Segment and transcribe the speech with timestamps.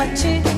[0.00, 0.49] what you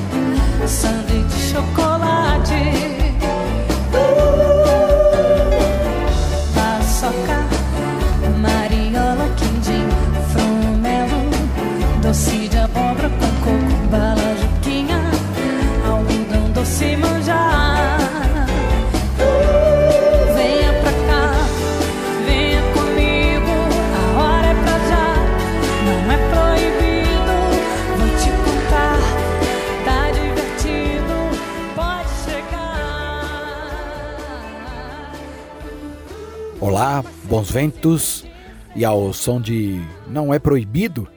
[37.33, 38.23] bons ventos
[38.75, 41.07] e ao som de Não é Proibido,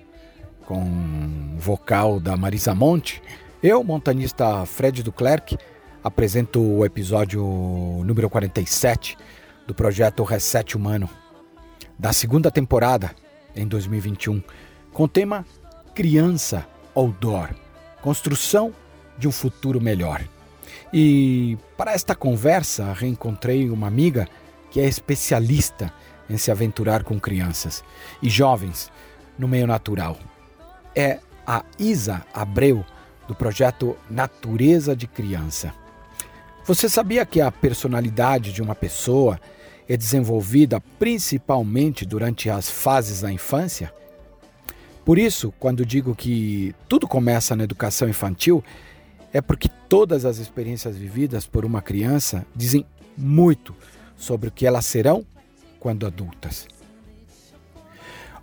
[0.64, 3.22] com vocal da Marisa Monte,
[3.62, 5.58] eu, montanista Fred Duclerc,
[6.02, 7.44] apresento o episódio
[8.02, 9.14] número 47
[9.66, 11.06] do projeto Reset Humano,
[11.98, 13.10] da segunda temporada
[13.54, 14.42] em 2021,
[14.94, 15.44] com o tema
[15.94, 17.50] Criança Outdoor
[18.00, 18.72] Construção
[19.18, 20.26] de um Futuro Melhor.
[20.90, 24.26] E para esta conversa, reencontrei uma amiga
[24.70, 25.92] que é especialista
[26.28, 27.84] em se aventurar com crianças
[28.22, 28.90] e jovens
[29.38, 30.18] no meio natural.
[30.94, 32.84] É a Isa Abreu,
[33.28, 35.72] do projeto Natureza de Criança.
[36.64, 39.40] Você sabia que a personalidade de uma pessoa
[39.88, 43.92] é desenvolvida principalmente durante as fases da infância?
[45.04, 48.64] Por isso, quando digo que tudo começa na educação infantil,
[49.32, 52.84] é porque todas as experiências vividas por uma criança dizem
[53.16, 53.74] muito
[54.16, 55.24] sobre o que elas serão
[55.78, 56.66] quando adultas.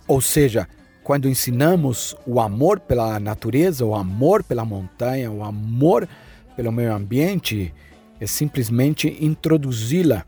[0.06, 0.68] Ou seja,
[1.02, 6.08] quando ensinamos o amor pela natureza, o amor pela montanha, o amor
[6.56, 7.72] pelo meio ambiente,
[8.20, 10.24] é simplesmente introduzi-la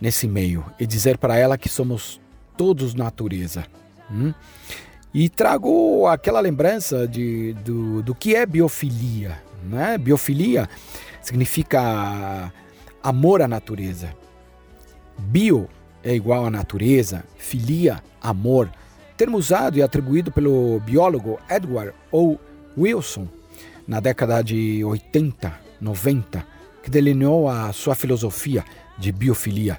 [0.00, 2.20] nesse meio e dizer para ela que somos
[2.56, 3.64] todos natureza.
[4.10, 4.34] hum?
[5.12, 9.42] E trago aquela lembrança de, do, do que é biofilia.
[9.64, 9.98] Né?
[9.98, 10.68] Biofilia
[11.20, 12.52] significa
[13.02, 14.14] amor à natureza.
[15.18, 15.68] Bio
[16.02, 18.70] é igual à natureza, filia, amor.
[19.16, 22.38] Termo usado e atribuído pelo biólogo Edward O.
[22.76, 23.28] Wilson
[23.86, 26.46] na década de 80, 90,
[26.82, 28.64] que delineou a sua filosofia
[28.96, 29.76] de biofilia.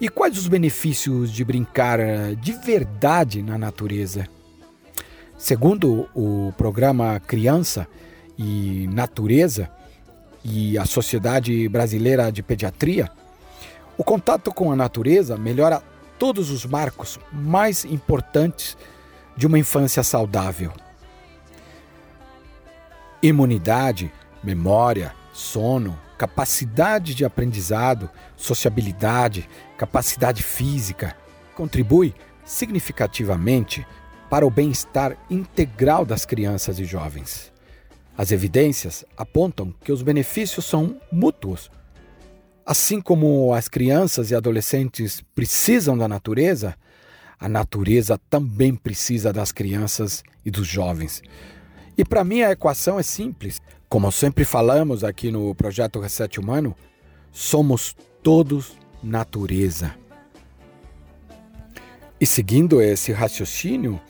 [0.00, 4.28] E quais os benefícios de brincar eh, de verdade na natureza?
[5.38, 7.86] Segundo o programa Criança
[8.38, 9.70] e Natureza
[10.44, 13.10] e a Sociedade Brasileira de Pediatria,
[13.96, 15.82] o contato com a natureza melhora
[16.18, 18.76] todos os marcos mais importantes
[19.36, 20.72] de uma infância saudável.
[23.22, 31.16] Imunidade, memória, sono, capacidade de aprendizado, sociabilidade, capacidade física
[31.54, 32.14] contribui
[32.44, 33.86] significativamente
[34.30, 37.52] para o bem-estar integral das crianças e jovens.
[38.16, 41.70] As evidências apontam que os benefícios são mútuos.
[42.64, 46.76] Assim como as crianças e adolescentes precisam da natureza,
[47.38, 51.22] a natureza também precisa das crianças e dos jovens.
[51.98, 53.60] E para mim a equação é simples.
[53.88, 56.76] Como sempre falamos aqui no projeto Reset Humano,
[57.32, 59.94] somos todos natureza.
[62.20, 64.00] E seguindo esse raciocínio,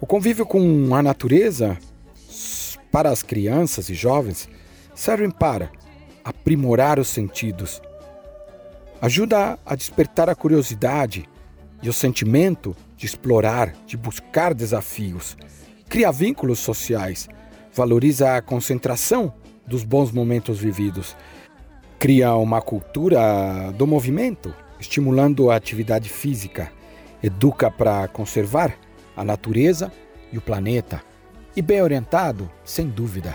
[0.00, 1.76] o convívio com a natureza
[2.92, 4.48] para as crianças e jovens
[4.94, 5.72] servem para
[6.30, 7.82] aprimorar os sentidos,
[9.02, 11.28] ajuda a despertar a curiosidade
[11.82, 15.36] e o sentimento de explorar, de buscar desafios,
[15.88, 17.28] cria vínculos sociais,
[17.72, 19.34] valoriza a concentração
[19.66, 21.16] dos bons momentos vividos,
[21.98, 26.70] cria uma cultura do movimento, estimulando a atividade física,
[27.22, 28.74] educa para conservar
[29.16, 29.92] a natureza
[30.32, 31.02] e o planeta.
[31.56, 33.34] E bem orientado, sem dúvida,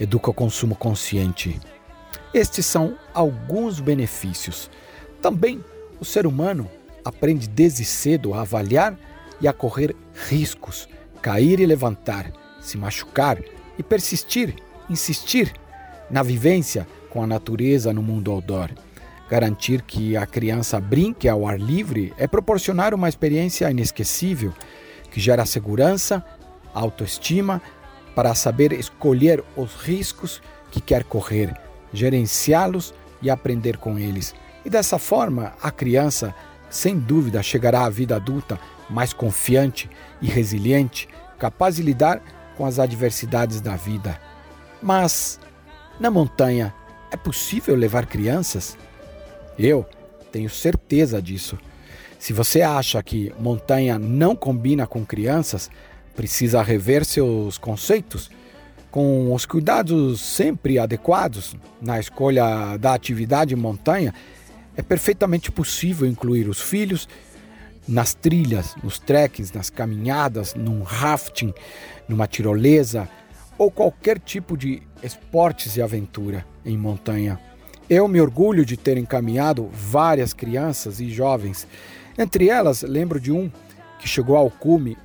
[0.00, 1.60] educa o consumo consciente.
[2.34, 4.70] Estes são alguns benefícios.
[5.20, 5.62] Também
[6.00, 6.68] o ser humano
[7.04, 8.96] aprende desde cedo a avaliar
[9.40, 9.94] e a correr
[10.28, 10.88] riscos,
[11.20, 13.38] cair e levantar, se machucar
[13.78, 14.54] e persistir,
[14.88, 15.52] insistir
[16.10, 18.70] na vivência com a natureza no mundo outdoor.
[19.28, 24.52] Garantir que a criança brinque ao ar livre é proporcionar uma experiência inesquecível
[25.10, 26.24] que gera segurança,
[26.72, 27.60] autoestima,
[28.14, 31.54] para saber escolher os riscos que quer correr,
[31.92, 34.34] gerenciá-los e aprender com eles.
[34.64, 36.34] E dessa forma, a criança,
[36.70, 38.58] sem dúvida, chegará à vida adulta
[38.88, 39.88] mais confiante
[40.20, 41.08] e resiliente,
[41.38, 42.22] capaz de lidar
[42.56, 44.20] com as adversidades da vida.
[44.82, 45.40] Mas,
[45.98, 46.74] na montanha,
[47.10, 48.76] é possível levar crianças?
[49.58, 49.86] Eu
[50.30, 51.58] tenho certeza disso.
[52.18, 55.70] Se você acha que montanha não combina com crianças,
[56.14, 58.30] precisa rever seus conceitos,
[58.92, 64.12] com os cuidados sempre adequados na escolha da atividade montanha,
[64.76, 67.08] é perfeitamente possível incluir os filhos
[67.88, 71.54] nas trilhas, nos trekkings, nas caminhadas, num rafting,
[72.06, 73.08] numa tirolesa
[73.56, 77.40] ou qualquer tipo de esportes e aventura em montanha.
[77.88, 81.66] Eu me orgulho de ter encaminhado várias crianças e jovens.
[82.18, 83.50] Entre elas, lembro de um
[83.98, 84.98] que chegou ao cume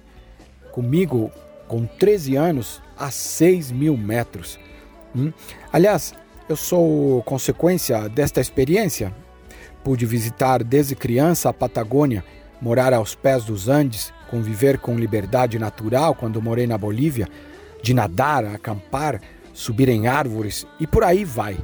[0.74, 1.32] comigo
[1.70, 4.60] com 13 anos a 6 mil metros.
[5.16, 5.32] Hum?
[5.72, 6.14] Aliás,
[6.50, 9.14] eu sou consequência desta experiência.
[9.84, 12.24] Pude visitar desde criança a Patagônia,
[12.62, 17.28] morar aos pés dos Andes, conviver com liberdade natural quando morei na Bolívia,
[17.82, 19.22] de nadar, acampar,
[19.54, 21.58] subir em árvores e por aí vai.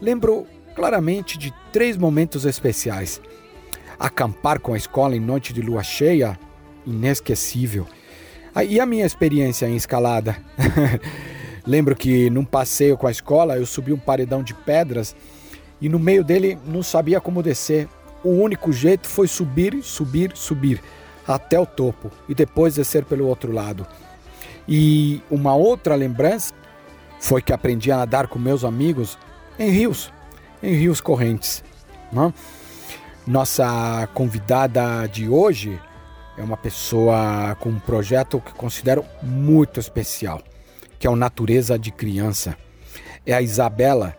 [0.00, 3.20] Lembro claramente de três momentos especiais.
[3.98, 6.38] Acampar com a escola em noite de lua cheia,
[6.86, 7.86] inesquecível.
[8.54, 10.36] Ah, e a minha experiência em escalada?
[11.66, 15.14] Lembro que num passeio com a escola eu subi um paredão de pedras
[15.80, 17.88] e no meio dele não sabia como descer.
[18.24, 20.82] O único jeito foi subir, subir, subir
[21.26, 23.86] até o topo e depois descer pelo outro lado.
[24.66, 26.54] E uma outra lembrança
[27.20, 29.18] foi que aprendi a nadar com meus amigos
[29.58, 30.12] em rios,
[30.62, 31.62] em rios correntes.
[32.12, 32.28] Não?
[32.28, 32.34] Né?
[33.26, 35.78] Nossa convidada de hoje
[36.38, 40.40] é uma pessoa com um projeto que considero muito especial,
[40.96, 42.56] que é o Natureza de Criança.
[43.26, 44.16] É a Isabela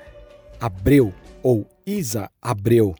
[0.60, 2.94] Abreu, ou Isa Abreu.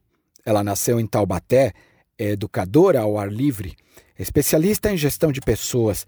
[0.46, 1.74] Ela nasceu em Taubaté,
[2.18, 3.76] é educadora ao ar livre,
[4.18, 6.08] especialista em gestão de pessoas,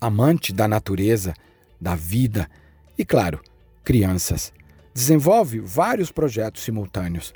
[0.00, 1.34] amante da natureza,
[1.80, 2.50] da vida
[2.98, 3.40] e, claro,
[3.84, 4.52] crianças.
[4.92, 7.32] Desenvolve vários projetos simultâneos,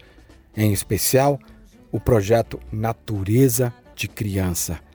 [0.57, 1.39] em especial
[1.93, 4.88] o projeto Natureza de Criança.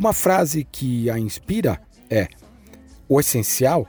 [0.00, 2.26] Uma frase que a inspira é:
[3.06, 3.86] O essencial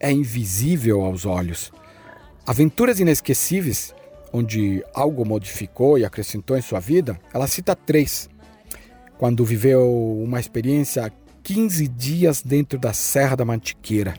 [0.00, 1.70] é invisível aos olhos.
[2.46, 3.94] Aventuras inesquecíveis,
[4.32, 8.30] onde algo modificou e acrescentou em sua vida, ela cita três.
[9.18, 11.12] Quando viveu uma experiência
[11.42, 14.14] 15 dias dentro da Serra da Mantiqueira,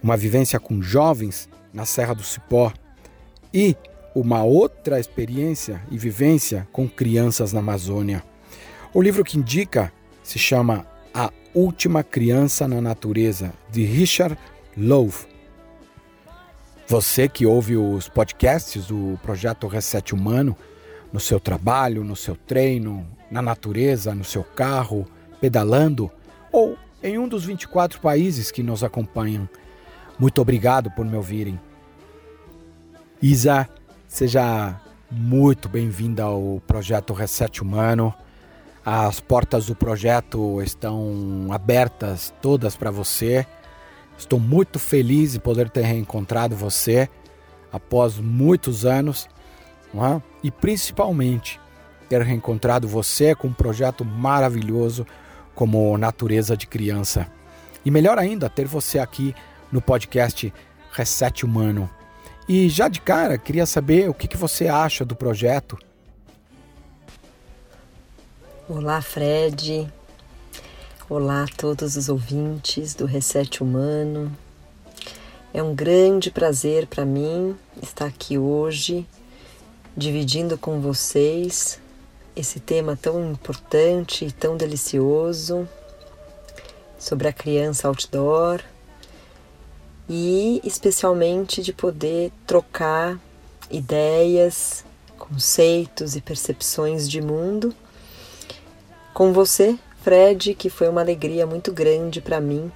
[0.00, 2.72] uma vivência com jovens na Serra do Cipó
[3.52, 3.74] e
[4.14, 8.22] uma outra experiência e vivência com crianças na Amazônia.
[8.92, 9.92] O livro que indica
[10.22, 14.38] se chama A Última Criança na Natureza, de Richard
[14.76, 15.26] Louv.
[16.88, 20.56] Você que ouve os podcasts do projeto Reset Humano,
[21.12, 25.06] no seu trabalho, no seu treino, na natureza, no seu carro,
[25.40, 26.10] pedalando
[26.52, 29.48] ou em um dos 24 países que nos acompanham.
[30.18, 31.60] Muito obrigado por me ouvirem.
[33.20, 33.68] Isa,
[34.06, 34.80] seja
[35.10, 38.14] muito bem-vinda ao projeto Reset Humano.
[38.88, 43.44] As portas do projeto estão abertas todas para você.
[44.16, 47.08] Estou muito feliz de poder ter reencontrado você
[47.72, 49.28] após muitos anos
[49.92, 50.22] é?
[50.40, 51.60] e principalmente
[52.08, 55.04] ter reencontrado você com um projeto maravilhoso
[55.52, 57.26] como Natureza de Criança.
[57.84, 59.34] E melhor ainda, ter você aqui
[59.72, 60.54] no podcast
[60.92, 61.90] Reset Humano.
[62.48, 65.76] E já de cara, queria saber o que você acha do projeto.
[68.68, 69.88] Olá, Fred.
[71.08, 74.36] Olá a todos os ouvintes do Reset Humano.
[75.54, 79.06] É um grande prazer para mim estar aqui hoje,
[79.96, 81.80] dividindo com vocês
[82.34, 85.68] esse tema tão importante e tão delicioso
[86.98, 88.60] sobre a criança outdoor
[90.08, 93.16] e especialmente de poder trocar
[93.70, 94.84] ideias,
[95.16, 97.72] conceitos e percepções de mundo
[99.16, 102.70] com você, Fred, que foi uma alegria muito grande para mim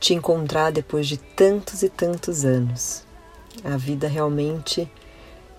[0.00, 3.02] te encontrar depois de tantos e tantos anos.
[3.62, 4.90] A vida realmente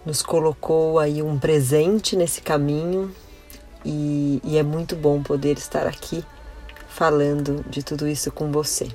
[0.03, 3.13] nos colocou aí um presente nesse caminho
[3.86, 6.25] e, e é muito bom poder estar aqui
[6.89, 8.88] falando de tudo isso com você.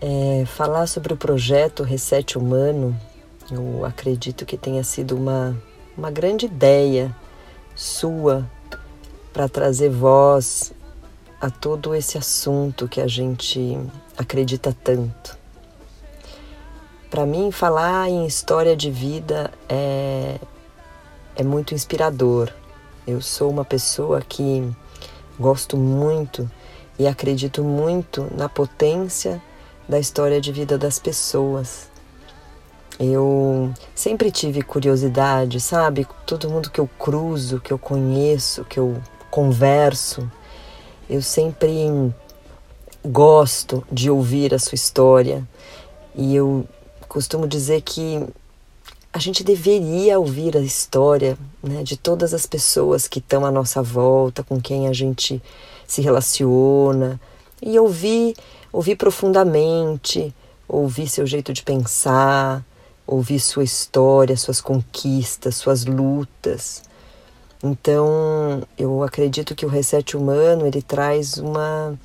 [0.00, 3.00] É, falar sobre o projeto Reset Humano,
[3.48, 5.56] eu acredito que tenha sido uma,
[5.96, 7.14] uma grande ideia
[7.76, 8.44] sua
[9.34, 10.72] para trazer voz
[11.40, 13.76] a todo esse assunto que a gente
[14.16, 15.36] acredita tanto.
[17.10, 20.38] Para mim, falar em história de vida é,
[21.34, 22.50] é muito inspirador.
[23.04, 24.72] Eu sou uma pessoa que
[25.38, 26.48] gosto muito
[26.96, 29.42] e acredito muito na potência
[29.88, 31.90] da história de vida das pessoas.
[33.00, 36.06] Eu sempre tive curiosidade, sabe?
[36.24, 39.02] Todo mundo que eu cruzo, que eu conheço, que eu
[39.34, 40.30] converso,
[41.10, 42.14] eu sempre
[43.04, 45.44] gosto de ouvir a sua história
[46.14, 46.64] e eu
[47.08, 48.24] costumo dizer que
[49.12, 53.82] a gente deveria ouvir a história né, de todas as pessoas que estão à nossa
[53.82, 55.42] volta, com quem a gente
[55.84, 57.20] se relaciona,
[57.60, 58.36] e ouvir,
[58.72, 60.32] ouvir profundamente,
[60.68, 62.64] ouvir seu jeito de pensar,
[63.04, 66.84] ouvir sua história, suas conquistas, suas lutas.
[67.66, 71.98] Então, eu acredito que o reset humano ele traz uma,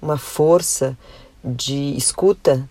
[0.00, 0.96] uma força
[1.44, 2.66] de escuta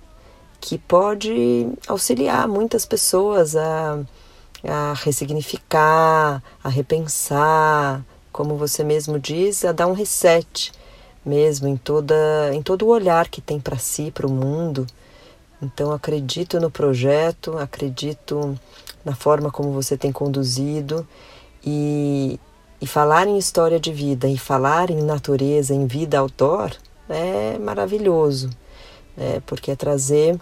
[0.59, 3.99] que pode auxiliar muitas pessoas a,
[4.63, 10.71] a ressignificar, a repensar, como você mesmo diz, a dar um reset
[11.23, 12.15] mesmo em toda
[12.51, 14.87] em todo o olhar que tem para si, para o mundo.
[15.61, 18.57] Então acredito no projeto, acredito
[19.05, 21.07] na forma como você tem conduzido
[21.63, 22.39] e,
[22.81, 26.71] e falar em história de vida e falar em natureza, em vida outdoor
[27.09, 28.49] é maravilhoso,
[29.15, 29.41] né?
[29.45, 30.39] porque é trazer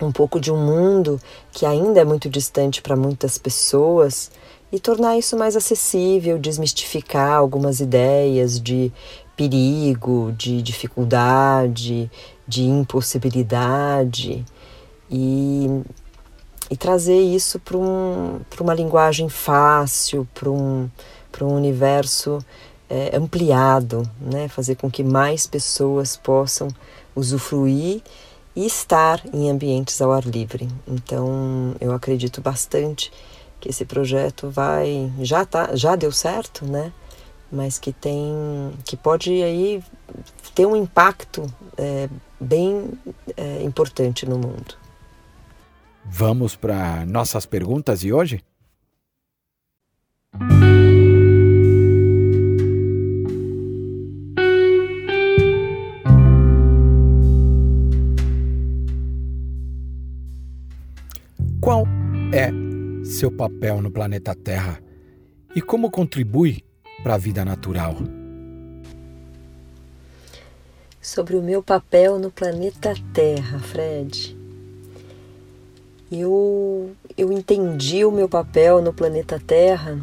[0.00, 1.20] um pouco de um mundo
[1.52, 4.30] que ainda é muito distante para muitas pessoas
[4.72, 8.90] e tornar isso mais acessível, desmistificar algumas ideias de
[9.36, 12.10] perigo, de dificuldade,
[12.48, 14.44] de impossibilidade
[15.10, 15.82] e,
[16.72, 20.88] e trazer isso para um, uma linguagem fácil, para um,
[21.42, 22.38] um universo
[22.88, 24.48] é, ampliado, né?
[24.48, 26.68] fazer com que mais pessoas possam
[27.14, 28.00] usufruir
[28.56, 30.66] e estar em ambientes ao ar livre.
[30.88, 33.12] Então, eu acredito bastante
[33.60, 36.90] que esse projeto vai já tá, já deu certo, né?
[37.50, 38.32] Mas que tem
[38.82, 39.84] que pode aí
[40.54, 42.08] ter um impacto é,
[42.40, 42.92] bem
[43.36, 44.81] é, importante no mundo.
[46.04, 48.42] Vamos para nossas perguntas de hoje?
[61.60, 61.86] Qual
[62.32, 62.50] é
[63.04, 64.82] seu papel no planeta Terra
[65.54, 66.64] e como contribui
[67.04, 67.96] para a vida natural?
[71.00, 74.41] Sobre o meu papel no planeta Terra, Fred.
[76.14, 79.98] Eu, eu entendi o meu papel no planeta Terra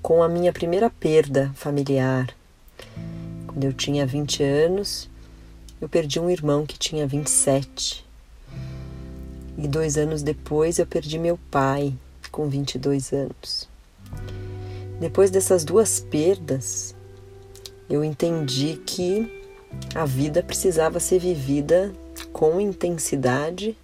[0.00, 2.32] com a minha primeira perda familiar.
[3.44, 5.10] Quando eu tinha 20 anos,
[5.80, 8.06] eu perdi um irmão que tinha 27.
[9.58, 11.92] E dois anos depois eu perdi meu pai,
[12.30, 13.68] com 22 anos.
[15.00, 16.94] Depois dessas duas perdas,
[17.88, 19.28] eu entendi que
[19.92, 21.92] a vida precisava ser vivida
[22.32, 23.76] com intensidade,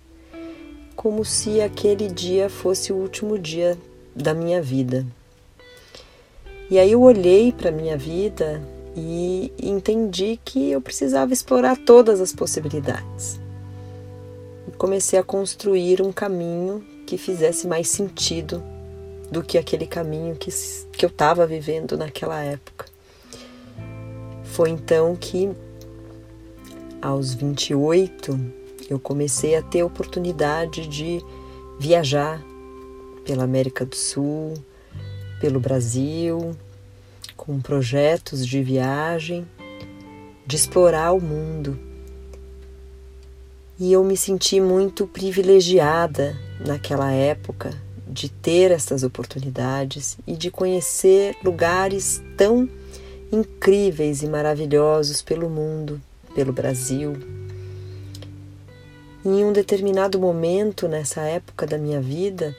[0.97, 3.79] como se aquele dia fosse o último dia
[4.15, 5.07] da minha vida.
[6.69, 8.61] E aí eu olhei para a minha vida
[8.97, 13.39] e entendi que eu precisava explorar todas as possibilidades
[14.77, 18.63] comecei a construir um caminho que fizesse mais sentido
[19.31, 20.51] do que aquele caminho que,
[20.93, 22.87] que eu estava vivendo naquela época.
[24.45, 25.51] Foi então que,
[27.01, 28.39] aos 28,
[28.89, 31.21] eu comecei a ter oportunidade de
[31.79, 32.43] viajar
[33.25, 34.55] pela América do Sul,
[35.41, 36.57] pelo Brasil,
[37.37, 39.47] com projetos de viagem,
[40.47, 41.87] de explorar o mundo
[43.79, 47.71] e eu me senti muito privilegiada naquela época
[48.09, 52.67] de ter essas oportunidades e de conhecer lugares tão
[53.31, 56.01] incríveis e maravilhosos pelo mundo,
[56.35, 57.13] pelo Brasil.
[59.29, 62.55] Em um determinado momento nessa época da minha vida,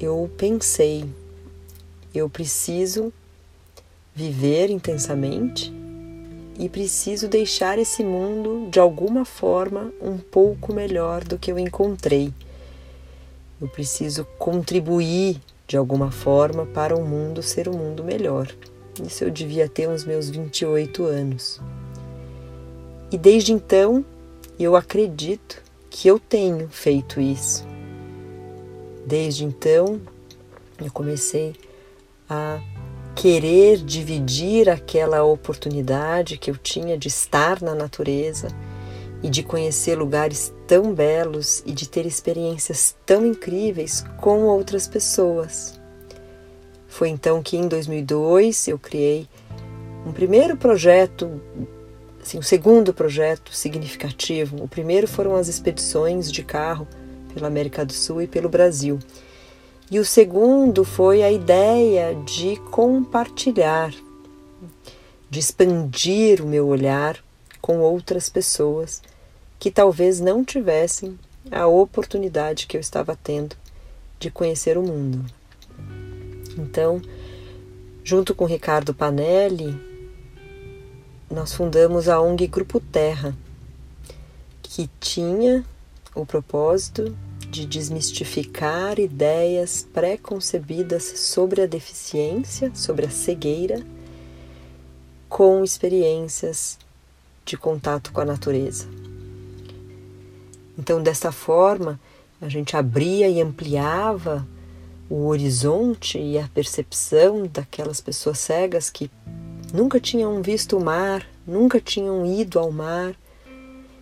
[0.00, 1.04] eu pensei,
[2.14, 3.12] eu preciso
[4.14, 5.72] viver intensamente
[6.58, 12.32] e preciso deixar esse mundo de alguma forma um pouco melhor do que eu encontrei.
[13.60, 18.50] Eu preciso contribuir de alguma forma para o mundo ser um mundo melhor.
[19.04, 21.60] Isso eu devia ter uns meus 28 anos.
[23.12, 24.04] E desde então
[24.64, 27.66] eu acredito que eu tenho feito isso.
[29.06, 30.00] Desde então
[30.78, 31.54] eu comecei
[32.28, 32.60] a
[33.14, 38.48] querer dividir aquela oportunidade que eu tinha de estar na natureza
[39.22, 45.80] e de conhecer lugares tão belos e de ter experiências tão incríveis com outras pessoas.
[46.86, 49.28] Foi então que em 2002 eu criei
[50.06, 51.40] um primeiro projeto,
[52.28, 54.62] assim, um segundo projeto significativo.
[54.62, 56.86] O primeiro foram as expedições de carro
[57.32, 58.98] pela América do Sul e pelo Brasil.
[59.90, 63.94] E o segundo foi a ideia de compartilhar,
[65.30, 67.18] de expandir o meu olhar
[67.62, 69.02] com outras pessoas
[69.58, 71.18] que talvez não tivessem
[71.50, 73.56] a oportunidade que eu estava tendo
[74.18, 75.24] de conhecer o mundo.
[76.58, 77.00] Então,
[78.04, 79.87] junto com Ricardo Panelli,
[81.30, 83.36] nós fundamos a ONG Grupo Terra,
[84.62, 85.64] que tinha
[86.14, 87.16] o propósito
[87.50, 93.82] de desmistificar ideias pré-concebidas sobre a deficiência, sobre a cegueira,
[95.28, 96.78] com experiências
[97.44, 98.86] de contato com a natureza.
[100.78, 102.00] Então, dessa forma,
[102.40, 104.46] a gente abria e ampliava
[105.10, 109.10] o horizonte e a percepção daquelas pessoas cegas que
[109.72, 113.14] nunca tinham visto o mar, nunca tinham ido ao mar,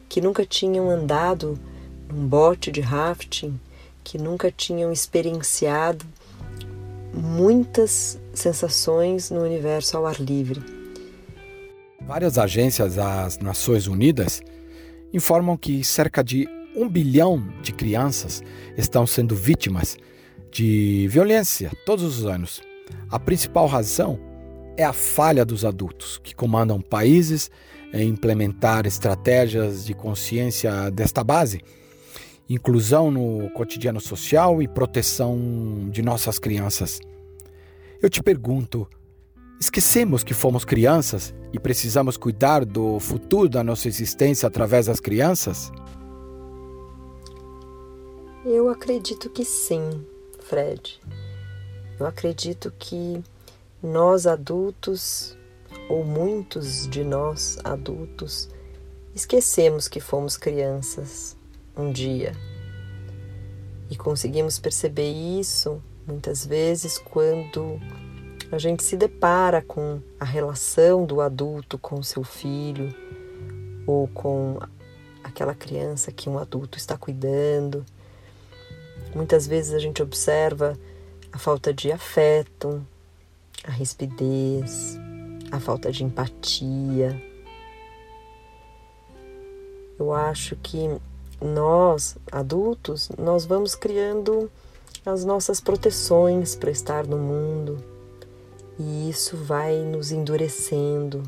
[0.08, 1.58] que nunca tinham andado
[2.08, 3.58] num bote de rafting,
[4.04, 6.04] que nunca tinham experienciado
[7.12, 10.62] muitas sensações no universo ao ar livre.
[12.06, 14.40] Várias agências das Nações Unidas
[15.12, 16.46] informam que cerca de
[16.76, 18.42] um bilhão de crianças
[18.76, 19.96] estão sendo vítimas
[20.52, 22.60] de violência todos os anos.
[23.10, 24.20] A principal razão
[24.76, 27.50] é a falha dos adultos, que comandam países
[27.92, 31.60] em implementar estratégias de consciência desta base,
[32.48, 37.00] inclusão no cotidiano social e proteção de nossas crianças.
[38.02, 38.86] Eu te pergunto,
[39.58, 45.72] esquecemos que fomos crianças e precisamos cuidar do futuro da nossa existência através das crianças?
[48.44, 50.04] Eu acredito que sim,
[50.38, 51.00] Fred.
[51.98, 53.22] Eu acredito que
[53.82, 55.36] nós adultos,
[55.88, 58.48] ou muitos de nós adultos,
[59.14, 61.36] esquecemos que fomos crianças
[61.76, 62.32] um dia.
[63.90, 67.80] E conseguimos perceber isso muitas vezes quando
[68.50, 72.94] a gente se depara com a relação do adulto com seu filho
[73.86, 74.58] ou com
[75.22, 77.84] aquela criança que um adulto está cuidando.
[79.14, 80.78] Muitas vezes a gente observa
[81.32, 82.84] a falta de afeto,
[83.66, 84.98] a rispidez,
[85.50, 87.20] a falta de empatia.
[89.98, 90.90] Eu acho que
[91.40, 94.50] nós, adultos, nós vamos criando
[95.04, 97.78] as nossas proteções para estar no mundo.
[98.78, 101.22] E isso vai nos endurecendo,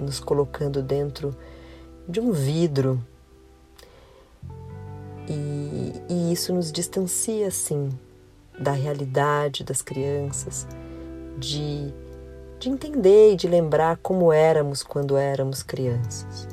[0.00, 1.34] nos colocando dentro
[2.08, 3.00] de um vidro.
[5.28, 7.90] E, e isso nos distancia, sim,
[8.58, 10.66] da realidade das crianças,
[11.38, 11.92] de,
[12.58, 16.48] de entender e de lembrar como éramos quando éramos crianças.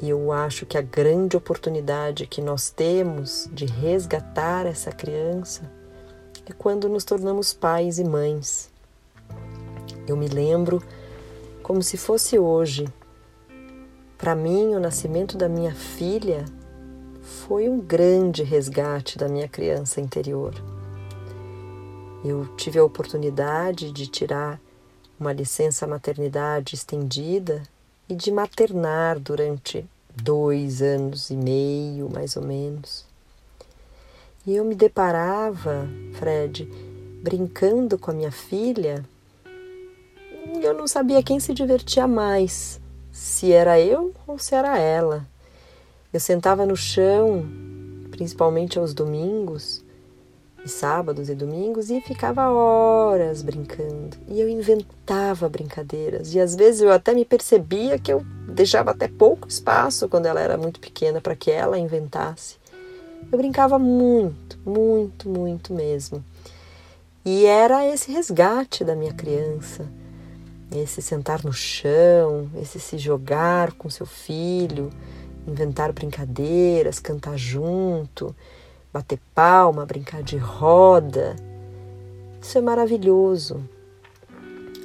[0.00, 5.62] E eu acho que a grande oportunidade que nós temos de resgatar essa criança
[6.44, 8.70] é quando nos tornamos pais e mães.
[10.06, 10.82] Eu me lembro
[11.62, 12.86] como se fosse hoje.
[14.18, 16.44] Para mim, o nascimento da minha filha
[17.22, 20.54] foi um grande resgate da minha criança interior.
[22.28, 24.60] Eu tive a oportunidade de tirar
[25.18, 27.62] uma licença maternidade estendida
[28.08, 33.06] e de maternar durante dois anos e meio, mais ou menos.
[34.44, 36.68] E eu me deparava, Fred,
[37.22, 39.04] brincando com a minha filha,
[40.52, 42.80] e eu não sabia quem se divertia mais,
[43.12, 45.24] se era eu ou se era ela.
[46.12, 47.46] Eu sentava no chão,
[48.10, 49.85] principalmente aos domingos,
[50.66, 54.16] e sábados e domingos e ficava horas brincando.
[54.28, 56.34] E eu inventava brincadeiras.
[56.34, 60.40] E às vezes eu até me percebia que eu deixava até pouco espaço quando ela
[60.40, 62.56] era muito pequena para que ela inventasse.
[63.30, 66.22] Eu brincava muito, muito, muito mesmo.
[67.24, 69.86] E era esse resgate da minha criança,
[70.70, 74.90] esse sentar no chão, esse se jogar com seu filho,
[75.46, 78.34] inventar brincadeiras, cantar junto
[78.96, 81.36] bater palma, brincar de roda.
[82.40, 83.62] Isso é maravilhoso.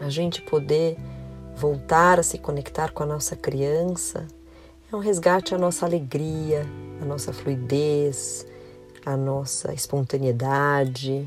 [0.02, 0.98] A gente poder
[1.56, 4.28] voltar a se conectar com a nossa criança
[4.92, 6.66] é um resgate à nossa alegria,
[7.02, 8.46] à nossa fluidez,
[9.06, 11.26] à nossa espontaneidade.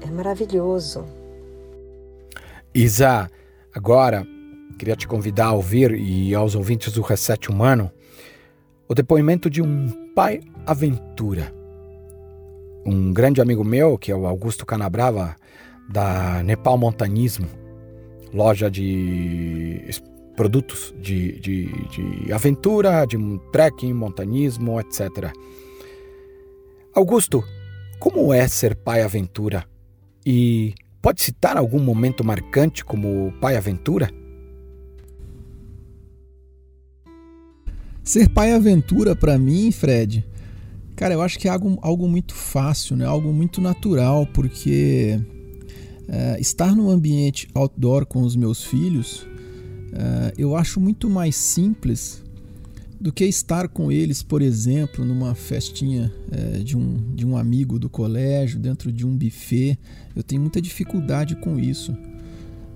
[0.00, 1.04] É maravilhoso.
[2.74, 3.30] Isa,
[3.72, 4.26] agora
[4.76, 7.92] queria te convidar a ouvir e aos ouvintes do Reset Humano
[8.88, 11.54] o depoimento de um pai aventura.
[12.84, 15.36] Um grande amigo meu, que é o Augusto Canabrava,
[15.88, 17.46] da Nepal Montanismo,
[18.34, 19.80] loja de
[20.34, 23.16] produtos de, de, de aventura, de
[23.52, 25.32] trekking, montanismo, etc.
[26.92, 27.44] Augusto,
[28.00, 29.66] como é ser pai aventura?
[30.26, 34.10] E pode citar algum momento marcante como pai aventura?
[38.08, 40.24] Ser pai aventura para mim, Fred,
[40.96, 43.04] cara, eu acho que é algo, algo muito fácil, né?
[43.04, 45.20] Algo muito natural, porque
[46.08, 49.26] é, estar num ambiente outdoor com os meus filhos,
[49.92, 52.24] é, eu acho muito mais simples
[52.98, 57.78] do que estar com eles, por exemplo, numa festinha é, de, um, de um amigo
[57.78, 59.78] do colégio, dentro de um buffet.
[60.16, 61.94] Eu tenho muita dificuldade com isso.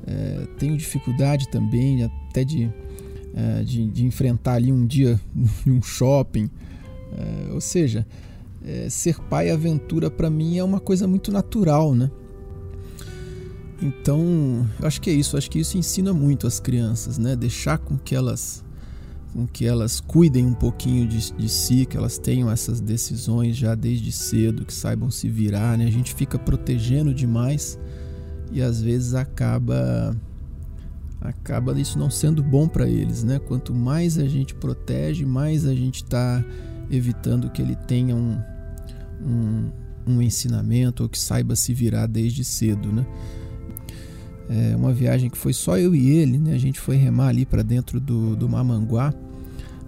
[0.06, 2.70] É, tenho dificuldade também até de,
[3.34, 5.20] é, de, de, enfrentar ali um dia
[5.66, 6.50] em um shopping.
[7.12, 8.06] É, ou seja,
[8.64, 12.10] é, ser pai aventura para mim é uma coisa muito natural, né?
[13.82, 15.36] Então, eu acho que é isso.
[15.36, 17.34] Acho que isso ensina muito as crianças, né?
[17.34, 18.64] Deixar com que elas
[19.32, 23.74] com que elas cuidem um pouquinho de, de, si, que elas tenham essas decisões já
[23.74, 25.86] desde cedo, que saibam se virar, né?
[25.86, 27.78] A gente fica protegendo demais
[28.52, 30.14] e às vezes acaba
[31.22, 33.38] acaba isso não sendo bom para eles, né?
[33.38, 36.44] Quanto mais a gente protege, mais a gente está
[36.90, 38.38] evitando que ele tenha um,
[39.24, 39.70] um,
[40.06, 43.06] um ensinamento ou que saiba se virar desde cedo, né?
[44.48, 46.54] É uma viagem que foi só eu e ele, né?
[46.54, 49.14] A gente foi remar ali para dentro do, do Mamanguá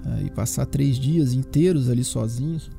[0.07, 2.71] uh, e passar três dias inteiros ali sozinhos.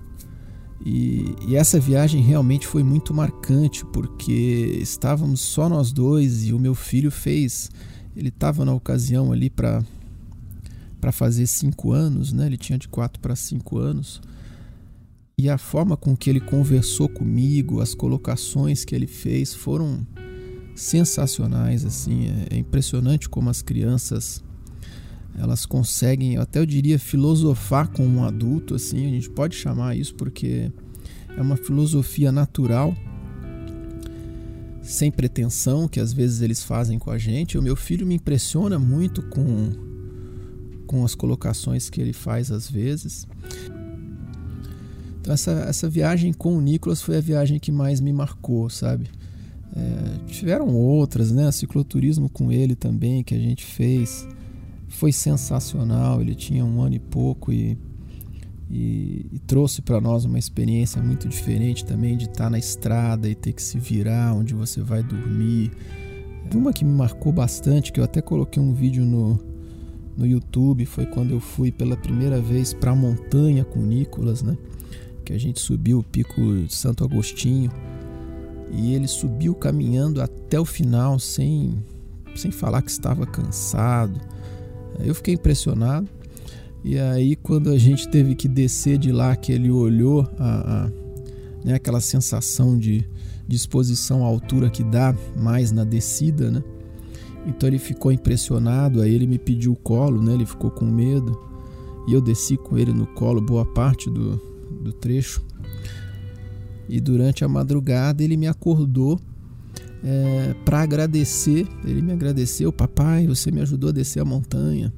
[0.84, 6.60] E, e, essa viagem realmente foi muito marcante porque estávamos só nós dois e o
[6.60, 7.70] meu filho fez.
[8.16, 9.84] Ele estava na ocasião ali para
[11.00, 12.48] para fazer cinco anos, né?
[12.48, 14.20] Ele tinha de quatro para cinco anos.
[15.38, 20.04] E a forma com que ele conversou comigo, as colocações que ele fez foram
[20.76, 24.44] sensacionais assim é, é impressionante como as crianças
[25.38, 30.14] elas conseguem até eu diria filosofar com um adulto assim a gente pode chamar isso
[30.16, 30.70] porque
[31.30, 32.94] é uma filosofia natural
[34.86, 38.80] sem pretensão que às vezes eles fazem com a gente o meu filho me impressiona
[38.80, 39.72] muito com
[40.88, 43.28] com as colocações que ele faz às vezes
[45.20, 49.10] então essa, essa viagem com o Nicolas foi a viagem que mais me marcou sabe
[49.76, 51.52] é, tiveram outras, né?
[51.52, 54.26] Cicloturismo com ele também que a gente fez.
[54.88, 56.22] Foi sensacional.
[56.22, 57.78] Ele tinha um ano e pouco e,
[58.70, 63.30] e, e trouxe para nós uma experiência muito diferente também de estar tá na estrada
[63.30, 65.72] e ter que se virar onde você vai dormir.
[66.54, 69.40] Uma que me marcou bastante, que eu até coloquei um vídeo no,
[70.18, 74.42] no YouTube, foi quando eu fui pela primeira vez para a montanha com o Nicolas,
[74.42, 74.58] né?
[75.24, 77.72] Que a gente subiu o pico de Santo Agostinho
[78.72, 81.84] e ele subiu caminhando até o final sem,
[82.36, 84.20] sem falar que estava cansado.
[85.00, 86.08] Eu fiquei impressionado.
[86.88, 90.92] E aí, quando a gente teve que descer de lá, que ele olhou a, a
[91.66, 93.04] né, aquela sensação de
[93.48, 96.64] disposição à altura que dá mais na descida, né?
[97.48, 100.36] Então ele ficou impressionado, aí ele me pediu o colo, né?
[100.36, 101.36] Ele ficou com medo.
[102.08, 104.40] E eu desci com ele no colo boa parte do,
[104.84, 105.44] do trecho.
[106.88, 109.20] E durante a madrugada ele me acordou
[110.04, 111.68] é, para agradecer.
[111.84, 114.94] Ele me agradeceu, papai, você me ajudou a descer a montanha.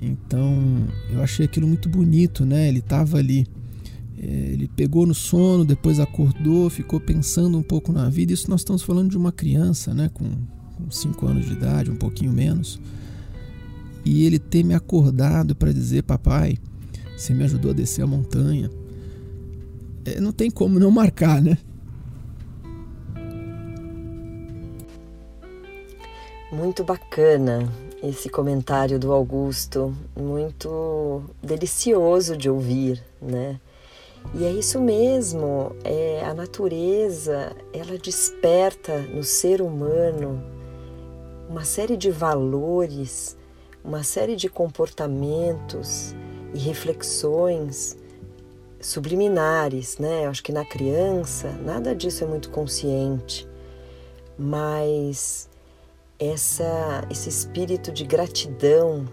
[0.00, 2.68] Então eu achei aquilo muito bonito, né?
[2.68, 3.46] Ele estava ali,
[4.18, 8.32] é, ele pegou no sono, depois acordou, ficou pensando um pouco na vida.
[8.32, 10.10] Isso nós estamos falando de uma criança, né?
[10.12, 10.30] Com
[10.90, 12.80] 5 anos de idade, um pouquinho menos.
[14.04, 16.58] E ele ter me acordado para dizer, papai,
[17.16, 18.70] você me ajudou a descer a montanha
[20.06, 21.58] é, não tem como não marcar, né?
[26.52, 27.68] Muito bacana
[28.02, 33.60] esse comentário do Augusto, muito delicioso de ouvir, né?
[34.34, 40.42] E é isso mesmo, é a natureza, ela desperta no ser humano
[41.48, 43.36] uma série de valores,
[43.84, 46.14] uma série de comportamentos
[46.52, 47.96] e reflexões
[48.80, 50.26] subliminares, né?
[50.26, 53.48] Acho que na criança nada disso é muito consciente,
[54.38, 55.48] mas
[56.18, 59.04] essa, esse espírito de gratidão,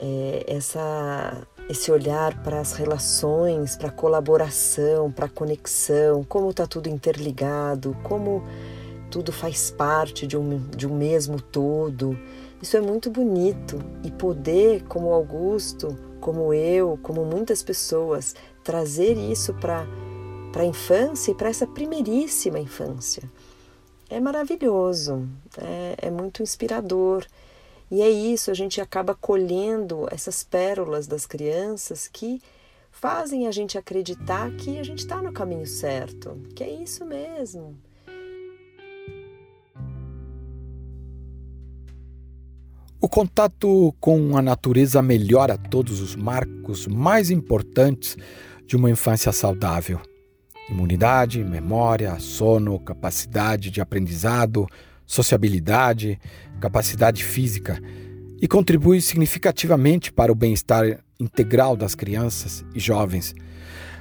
[0.00, 6.66] é, essa, esse olhar para as relações, para a colaboração, para a conexão, como está
[6.66, 8.42] tudo interligado, como
[9.10, 12.18] tudo faz parte de um, de um mesmo todo.
[12.60, 19.52] Isso é muito bonito e poder, como Augusto, como eu, como muitas pessoas, trazer isso
[19.54, 19.86] para
[20.56, 23.22] a infância e para essa primeiríssima infância.
[24.08, 27.26] É maravilhoso, é, é muito inspirador.
[27.90, 32.40] E é isso, a gente acaba colhendo essas pérolas das crianças que
[32.90, 37.76] fazem a gente acreditar que a gente está no caminho certo, que é isso mesmo.
[43.00, 48.16] O contato com a natureza melhora todos os marcos mais importantes
[48.66, 50.00] de uma infância saudável:
[50.68, 54.66] imunidade, memória, sono, capacidade de aprendizado,
[55.06, 56.18] sociabilidade,
[56.60, 57.80] capacidade física
[58.40, 63.34] e contribui significativamente para o bem-estar integral das crianças e jovens.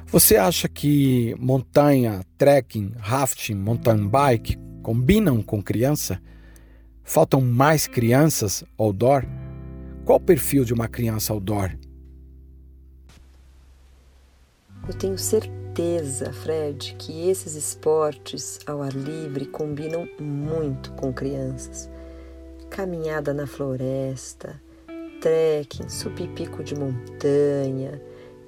[0.08, 6.21] Você acha que montanha, trekking, rafting, mountain bike combinam com criança?
[7.04, 9.26] Faltam mais crianças outdoor?
[10.06, 11.71] Qual o perfil de uma criança outdoor?
[14.85, 21.89] Eu tenho certeza, Fred, que esses esportes ao ar livre combinam muito com crianças.
[22.69, 24.61] Caminhada na floresta,
[25.21, 28.01] trekking, subir pico de montanha,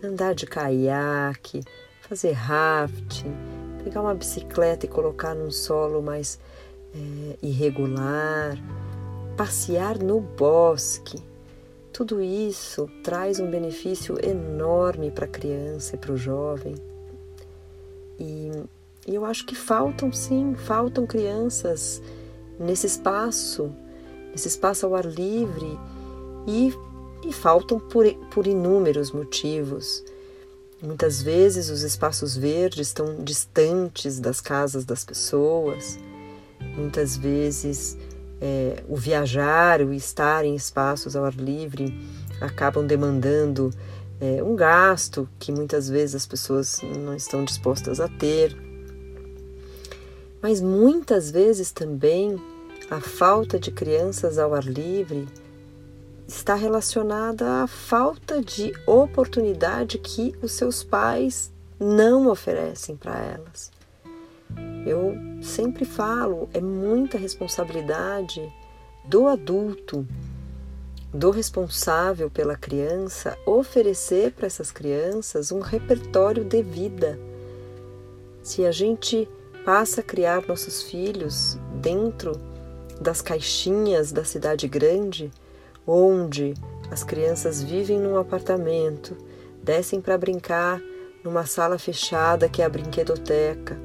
[0.04, 1.64] andar de caiaque,
[2.02, 3.34] fazer rafting,
[3.82, 6.38] pegar uma bicicleta e colocar num solo mais
[6.94, 8.58] é, irregular,
[9.38, 11.24] passear no bosque.
[11.96, 16.76] Tudo isso traz um benefício enorme para a criança e para o jovem.
[18.20, 18.52] E,
[19.08, 22.02] e eu acho que faltam, sim, faltam crianças
[22.60, 23.74] nesse espaço,
[24.30, 25.80] nesse espaço ao ar livre
[26.46, 26.74] e,
[27.26, 30.04] e faltam por, por inúmeros motivos.
[30.82, 35.98] Muitas vezes os espaços verdes estão distantes das casas das pessoas.
[36.76, 37.98] Muitas vezes
[38.46, 41.92] é, o viajar, o estar em espaços ao ar livre
[42.40, 43.72] acabam demandando
[44.22, 48.56] é, um gasto que muitas vezes as pessoas não estão dispostas a ter.
[50.44, 52.40] Mas muitas vezes também
[52.92, 55.28] a falta de crianças ao ar livre
[56.28, 63.75] está relacionada à falta de oportunidade que os seus pais não oferecem para elas.
[64.86, 68.42] Eu sempre falo, é muita responsabilidade
[69.04, 70.08] do adulto,
[71.14, 77.18] do responsável pela criança, oferecer para essas crianças um repertório de vida.
[78.44, 79.28] Se a gente
[79.64, 82.34] passa a criar nossos filhos dentro
[83.02, 85.32] das caixinhas da cidade grande,
[85.88, 86.54] onde
[86.92, 89.18] as crianças vivem num apartamento,
[89.64, 90.82] descem para brincar
[91.24, 93.78] numa sala fechada que é a brinquedoteca,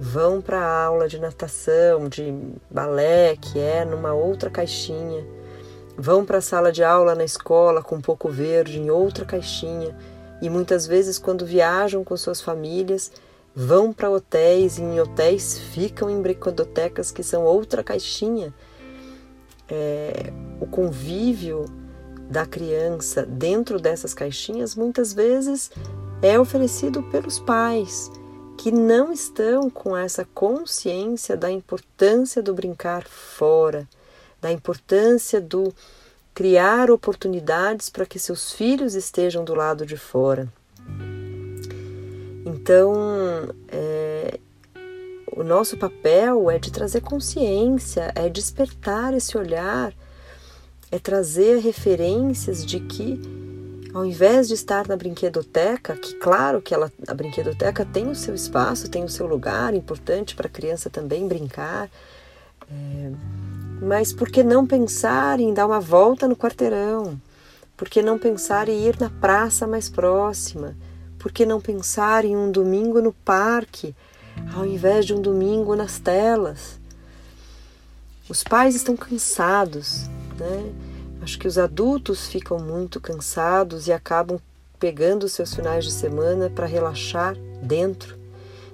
[0.00, 2.34] vão para a aula de natação, de
[2.70, 5.26] balé, que é numa outra caixinha,
[5.94, 9.94] vão para a sala de aula na escola com um pouco verde em outra caixinha,
[10.40, 13.12] e muitas vezes, quando viajam com suas famílias,
[13.54, 18.54] vão para hotéis e em hotéis ficam em brinquedotecas que são outra caixinha.
[19.68, 21.66] É, o convívio
[22.30, 25.70] da criança dentro dessas caixinhas muitas vezes
[26.22, 28.10] é oferecido pelos pais
[28.60, 33.88] que não estão com essa consciência da importância do brincar fora,
[34.38, 35.72] da importância do
[36.34, 40.46] criar oportunidades para que seus filhos estejam do lado de fora.
[42.44, 42.92] Então,
[43.68, 44.38] é,
[45.34, 49.94] o nosso papel é de trazer consciência, é despertar esse olhar,
[50.92, 53.18] é trazer referências de que
[53.92, 58.34] ao invés de estar na brinquedoteca, que claro que ela, a brinquedoteca tem o seu
[58.34, 61.90] espaço, tem o seu lugar, importante para a criança também brincar,
[62.70, 63.10] é,
[63.82, 67.20] mas por que não pensar em dar uma volta no quarteirão?
[67.76, 70.76] Por que não pensar em ir na praça mais próxima?
[71.18, 73.94] Por que não pensar em um domingo no parque,
[74.54, 76.78] ao invés de um domingo nas telas?
[78.28, 80.89] Os pais estão cansados, né?
[81.22, 84.40] Acho que os adultos ficam muito cansados e acabam
[84.78, 88.18] pegando seus finais de semana para relaxar dentro.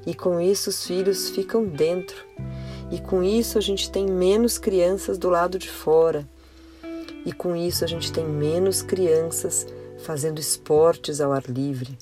[0.07, 2.25] E com isso os filhos ficam dentro.
[2.91, 6.27] E com isso a gente tem menos crianças do lado de fora.
[7.25, 9.67] E com isso a gente tem menos crianças
[9.99, 11.99] fazendo esportes ao ar livre.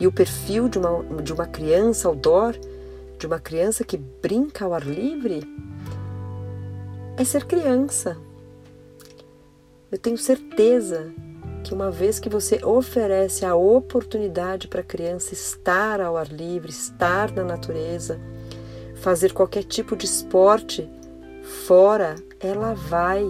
[0.00, 2.54] E o perfil de uma, de uma criança outdoor,
[3.18, 5.42] de uma criança que brinca ao ar livre,
[7.18, 8.16] é ser criança,
[9.90, 11.12] eu tenho certeza
[11.64, 16.70] que uma vez que você oferece a oportunidade para a criança estar ao ar livre,
[16.70, 18.20] estar na natureza,
[18.96, 20.88] fazer qualquer tipo de esporte
[21.66, 23.24] fora, ela vai.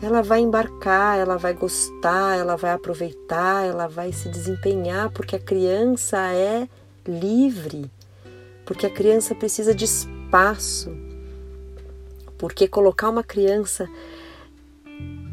[0.00, 5.38] Ela vai embarcar, ela vai gostar, ela vai aproveitar, ela vai se desempenhar, porque a
[5.38, 6.68] criança é
[7.06, 7.88] livre,
[8.66, 10.90] porque a criança precisa de espaço.
[12.36, 13.88] Porque colocar uma criança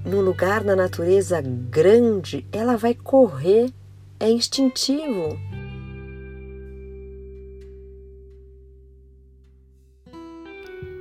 [0.05, 3.71] num lugar na natureza grande, ela vai correr,
[4.19, 5.37] é instintivo.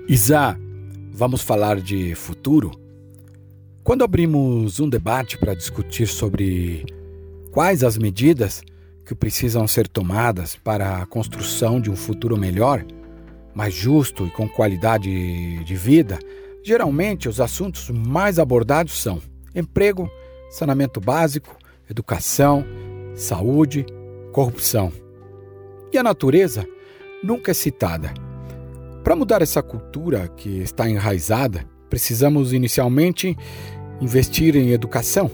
[0.09, 0.59] Isa,
[1.13, 2.71] vamos falar de futuro?
[3.85, 6.85] Quando abrimos um debate para discutir sobre
[7.51, 8.63] quais as medidas
[9.05, 12.85] que precisam ser tomadas para a construção de um futuro melhor,
[13.55, 16.19] mais justo e com qualidade de vida,
[16.63, 19.21] geralmente os assuntos mais abordados são
[19.55, 20.11] emprego,
[20.51, 21.57] saneamento básico,
[21.91, 22.65] educação,
[23.15, 23.85] saúde,
[24.33, 24.93] corrupção.
[25.93, 26.67] E a natureza
[27.23, 28.13] nunca é citada.
[29.03, 33.37] Para mudar essa cultura que está enraizada, precisamos inicialmente
[34.01, 35.31] investir em educação.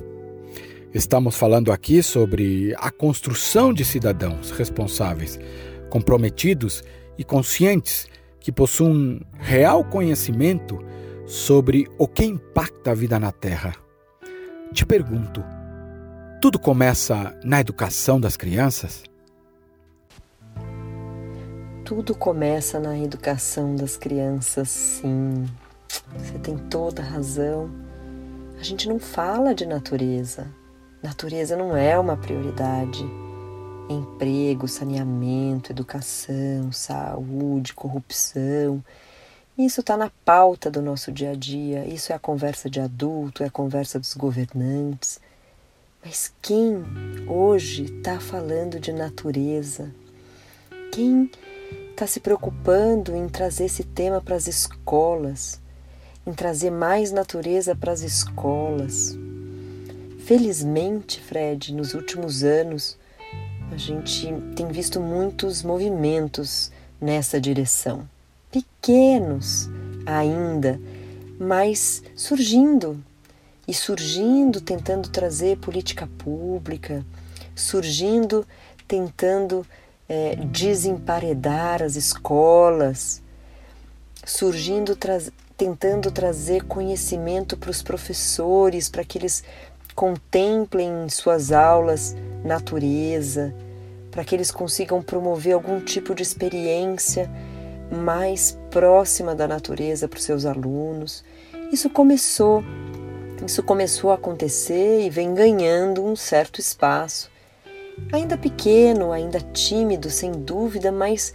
[0.92, 5.40] Estamos falando aqui sobre a construção de cidadãos responsáveis,
[5.90, 6.84] comprometidos
[7.18, 8.06] e conscientes
[8.38, 10.78] que possuem real conhecimento
[11.26, 13.74] sobre o que impacta a vida na Terra.
[14.72, 15.44] Te pergunto:
[16.40, 19.02] tudo começa na educação das crianças?
[21.84, 25.44] Tudo começa na educação das crianças, sim.
[26.16, 27.70] Você tem toda a razão.
[28.58, 30.46] A gente não fala de natureza.
[31.02, 33.04] Natureza não é uma prioridade.
[33.88, 38.82] Emprego, saneamento, educação, saúde, corrupção.
[39.56, 41.84] Isso está na pauta do nosso dia a dia.
[41.86, 45.20] Isso é a conversa de adulto, é a conversa dos governantes.
[46.04, 46.84] Mas quem
[47.28, 49.94] hoje está falando de natureza?
[50.92, 51.30] Quem
[51.90, 55.62] está se preocupando em trazer esse tema para as escolas?
[56.26, 59.16] em trazer mais natureza para as escolas.
[60.20, 62.96] Felizmente, Fred, nos últimos anos,
[63.70, 68.08] a gente tem visto muitos movimentos nessa direção.
[68.54, 69.68] Pequenos
[70.06, 70.80] ainda,
[71.40, 73.02] mas surgindo.
[73.66, 77.04] E surgindo, tentando trazer política pública,
[77.52, 78.46] surgindo,
[78.86, 79.66] tentando
[80.08, 83.20] é, desemparedar as escolas,
[84.24, 84.96] surgindo,
[85.56, 89.42] tentando trazer conhecimento para os professores, para que eles
[89.96, 92.14] contemplem em suas aulas
[92.44, 93.52] natureza,
[94.12, 97.28] para que eles consigam promover algum tipo de experiência
[97.94, 101.24] mais próxima da natureza para os seus alunos.
[101.72, 102.62] Isso começou,
[103.46, 107.30] isso começou a acontecer e vem ganhando um certo espaço.
[108.12, 111.32] Ainda pequeno, ainda tímido, sem dúvida, mas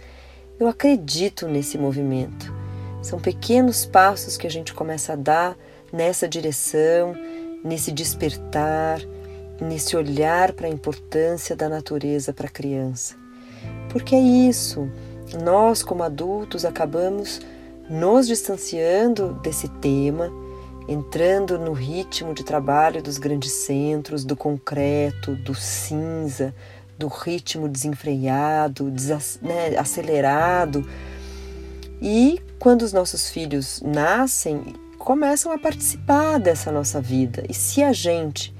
[0.58, 2.52] eu acredito nesse movimento.
[3.02, 5.56] São pequenos passos que a gente começa a dar
[5.90, 7.16] nessa direção,
[7.64, 9.00] nesse despertar,
[9.60, 13.16] nesse olhar para a importância da natureza para a criança.
[13.90, 14.88] Porque é isso,
[15.36, 17.40] nós como adultos acabamos
[17.88, 20.30] nos distanciando desse tema,
[20.88, 26.54] entrando no ritmo de trabalho dos grandes centros, do concreto, do cinza,
[26.98, 28.92] do ritmo desenfreado,
[29.42, 30.88] né, acelerado.
[32.00, 37.44] E quando os nossos filhos nascem, começam a participar dessa nossa vida.
[37.48, 38.54] E se a gente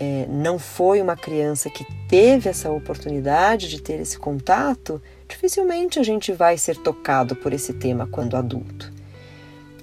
[0.00, 6.02] é, não foi uma criança que teve essa oportunidade de ter esse contato, dificilmente a
[6.02, 8.90] gente vai ser tocado por esse tema quando adulto.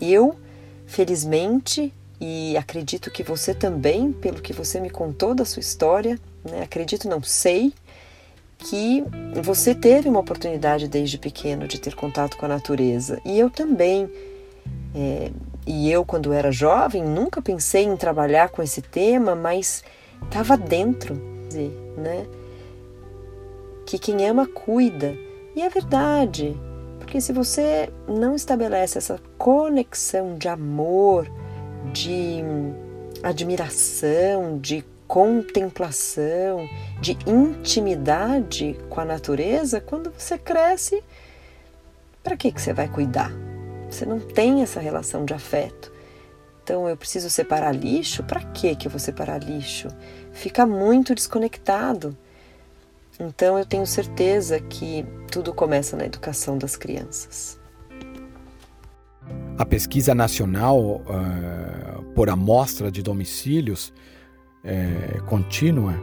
[0.02, 0.36] Eu,
[0.88, 6.64] felizmente, e acredito que você também, pelo que você me contou da sua história, né,
[6.64, 7.72] acredito, não sei,
[8.58, 9.04] que
[9.44, 13.22] você teve uma oportunidade desde pequeno de ter contato com a natureza.
[13.24, 14.10] E eu também.
[14.96, 15.32] É,
[15.68, 19.84] e eu, quando era jovem, nunca pensei em trabalhar com esse tema, mas
[20.26, 21.16] estava dentro,
[21.98, 22.26] né?
[23.86, 25.16] Que quem ama cuida.
[25.56, 26.56] E é verdade,
[27.00, 31.28] porque se você não estabelece essa conexão de amor,
[31.94, 32.44] de
[33.24, 36.68] admiração, de contemplação,
[37.00, 41.02] de intimidade com a natureza, quando você cresce,
[42.22, 43.32] para que, que você vai cuidar?
[43.90, 45.92] Você não tem essa relação de afeto.
[46.68, 48.22] Então eu preciso separar lixo?
[48.24, 49.88] Para que que eu vou separar lixo?
[50.34, 52.14] Fica muito desconectado.
[53.18, 57.58] Então eu tenho certeza que tudo começa na educação das crianças.
[59.58, 63.94] A pesquisa nacional uh, por amostra de domicílios
[64.62, 65.94] é, contínua,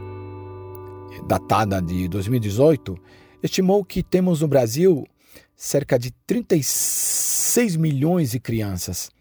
[1.27, 2.97] datada de 2018,
[3.43, 5.05] estimou que temos no Brasil
[5.55, 9.11] cerca de 36 milhões de crianças,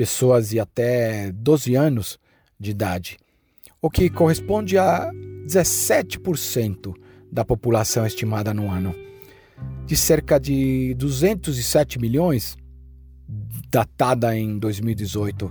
[0.00, 2.18] pessoas de até 12 anos
[2.58, 3.18] de idade,
[3.82, 5.10] o que corresponde a
[5.46, 6.94] 17%
[7.30, 8.94] da população estimada no ano.
[9.84, 12.56] De cerca de 207 milhões,
[13.70, 15.50] datada em 2018.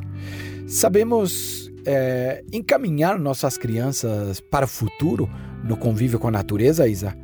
[0.68, 5.30] Sabemos é, encaminhar nossas crianças para o futuro
[5.64, 7.16] no convívio com a natureza, Isa?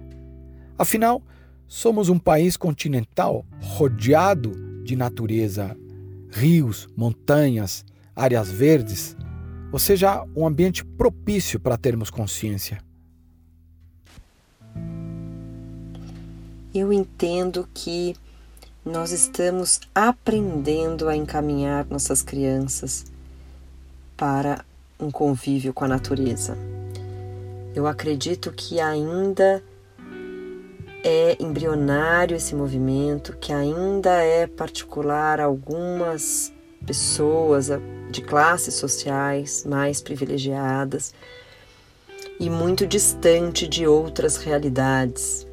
[0.77, 1.23] Afinal,
[1.67, 4.51] somos um país continental rodeado
[4.83, 5.75] de natureza,
[6.35, 9.15] rios, montanhas, áreas verdes,
[9.71, 12.83] ou seja, um ambiente propício para termos consciência?
[16.73, 18.15] Eu entendo que
[18.83, 23.05] nós estamos aprendendo a encaminhar nossas crianças
[24.17, 24.65] para
[24.99, 26.57] um convívio com a natureza.
[27.73, 29.63] Eu acredito que ainda
[31.07, 36.51] é embrionário esse movimento, que ainda é particular a algumas
[36.83, 37.69] pessoas
[38.09, 41.13] de classes sociais mais privilegiadas
[42.39, 45.45] e muito distante de outras realidades.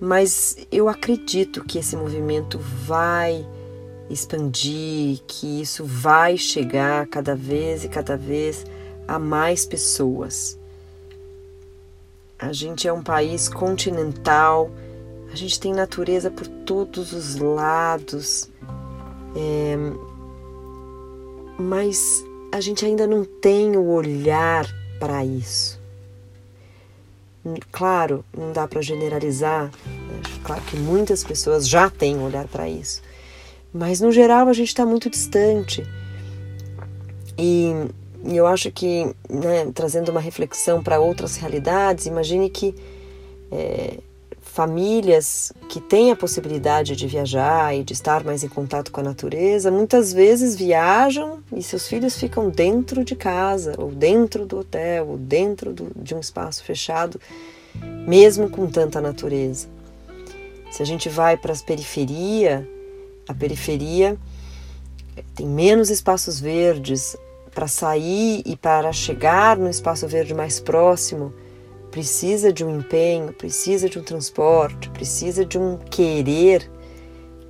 [0.00, 3.46] Mas eu acredito que esse movimento vai
[4.10, 8.66] expandir, que isso vai chegar cada vez e cada vez
[9.06, 10.58] a mais pessoas.
[12.44, 14.70] A gente é um país continental,
[15.32, 18.50] a gente tem natureza por todos os lados,
[19.34, 19.76] é,
[21.58, 22.22] mas
[22.52, 24.66] a gente ainda não tem o olhar
[25.00, 25.80] para isso.
[27.72, 30.20] Claro, não dá para generalizar, né?
[30.44, 33.00] claro que muitas pessoas já têm olhar para isso,
[33.72, 35.82] mas no geral a gente está muito distante.
[37.38, 37.72] E,
[38.26, 42.74] e eu acho que, né, trazendo uma reflexão para outras realidades, imagine que
[43.52, 43.98] é,
[44.40, 49.04] famílias que têm a possibilidade de viajar e de estar mais em contato com a
[49.04, 55.08] natureza, muitas vezes viajam e seus filhos ficam dentro de casa, ou dentro do hotel,
[55.08, 57.20] ou dentro do, de um espaço fechado,
[58.06, 59.66] mesmo com tanta natureza.
[60.70, 62.64] Se a gente vai para as periferias,
[63.28, 64.16] a periferia
[65.34, 67.16] tem menos espaços verdes
[67.54, 71.32] para sair e para chegar no espaço verde mais próximo.
[71.90, 76.68] Precisa de um empenho, precisa de um transporte, precisa de um querer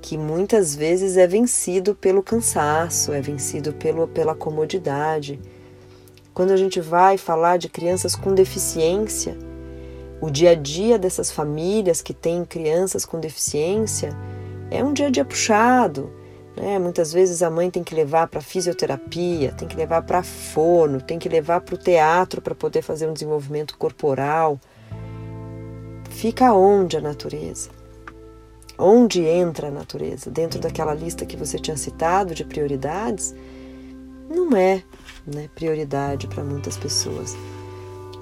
[0.01, 5.39] que muitas vezes é vencido pelo cansaço, é vencido pelo, pela comodidade.
[6.31, 9.35] Quando a gente vai falar de crianças com deficiência,
[10.21, 14.15] o dia a dia dessas famílias que têm crianças com deficiência
[14.69, 16.11] é um dia a dia puxado.
[16.55, 16.79] Né?
[16.79, 21.19] Muitas vezes a mãe tem que levar para fisioterapia, tem que levar para fono, tem
[21.19, 24.59] que levar para o teatro para poder fazer um desenvolvimento corporal.
[26.09, 27.69] Fica onde a natureza?
[28.77, 30.29] Onde entra a natureza?
[30.31, 33.35] Dentro daquela lista que você tinha citado de prioridades?
[34.29, 34.81] Não é
[35.25, 37.35] né, prioridade para muitas pessoas.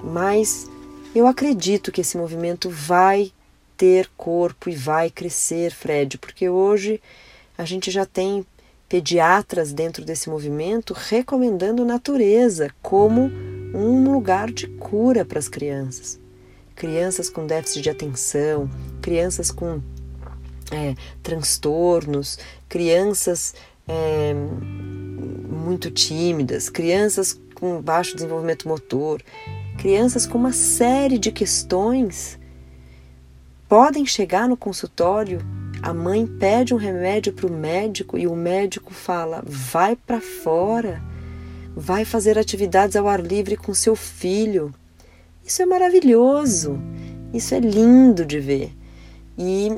[0.02, 0.68] Mas
[1.14, 3.32] eu acredito que esse movimento vai
[3.76, 7.00] ter corpo e vai crescer, Fred, porque hoje
[7.56, 8.44] a gente já tem
[8.88, 13.30] pediatras dentro desse movimento recomendando natureza como
[13.74, 16.20] um lugar de cura para as crianças.
[16.74, 18.68] Crianças com déficit de atenção,
[19.00, 19.80] crianças com
[20.70, 22.38] é, transtornos,
[22.68, 23.54] crianças
[23.86, 29.22] é, muito tímidas, crianças com baixo desenvolvimento motor,
[29.78, 32.38] crianças com uma série de questões
[33.68, 35.40] podem chegar no consultório,
[35.84, 41.02] a mãe pede um remédio para o médico e o médico fala: vai para fora,
[41.76, 44.74] vai fazer atividades ao ar livre com seu filho.
[45.44, 46.80] Isso é maravilhoso,
[47.34, 48.72] isso é lindo de ver.
[49.36, 49.76] E,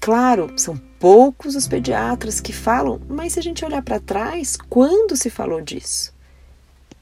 [0.00, 5.14] claro, são poucos os pediatras que falam, mas se a gente olhar para trás, quando
[5.14, 6.14] se falou disso?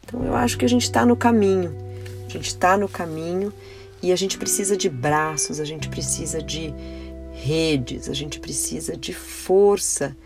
[0.03, 1.72] Então eu acho que a gente está no caminho,
[2.26, 3.53] a gente está no caminho
[4.03, 6.74] e a gente precisa de braços, a gente precisa de
[7.43, 10.16] redes, a gente precisa de força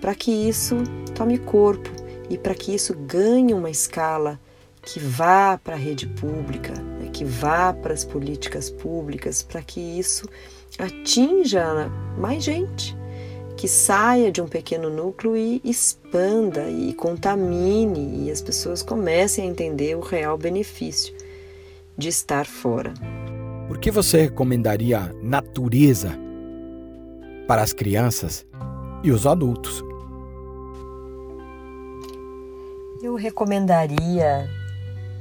[0.00, 0.76] para que isso
[1.14, 1.88] tome corpo
[2.28, 4.40] e para que isso ganhe uma escala
[4.82, 9.80] que vá para a rede pública, né, que vá para as políticas públicas, para que
[9.80, 10.28] isso
[10.76, 12.96] atinja mais gente,
[13.56, 19.50] que saia de um pequeno núcleo e expanda e contamine e as pessoas comecem a
[19.50, 21.14] entender o real benefício
[21.96, 22.92] de estar fora.
[23.68, 26.23] Por que você recomendaria natureza
[27.46, 28.46] para as crianças
[29.02, 29.82] e os adultos?
[33.02, 34.48] Eu recomendaria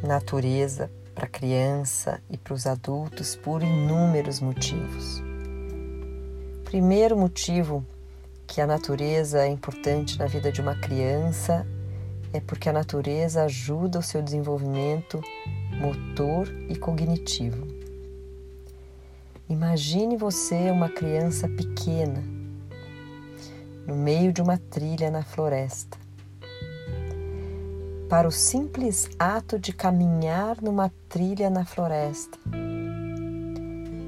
[0.01, 5.21] natureza para a criança e para os adultos por inúmeros motivos.
[6.63, 7.86] Primeiro motivo
[8.47, 11.67] que a natureza é importante na vida de uma criança
[12.32, 15.21] é porque a natureza ajuda o seu desenvolvimento
[15.80, 17.72] motor e cognitivo.
[19.53, 22.23] Imagine você uma criança pequena
[23.85, 25.95] no meio de uma trilha na floresta.
[28.09, 32.35] Para o simples ato de caminhar numa trilha na floresta,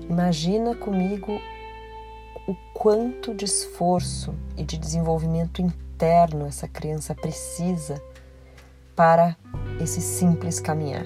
[0.09, 1.39] imagina comigo
[2.47, 8.01] o quanto de esforço e de desenvolvimento interno essa criança precisa
[8.95, 9.37] para
[9.79, 11.05] esse simples caminhar.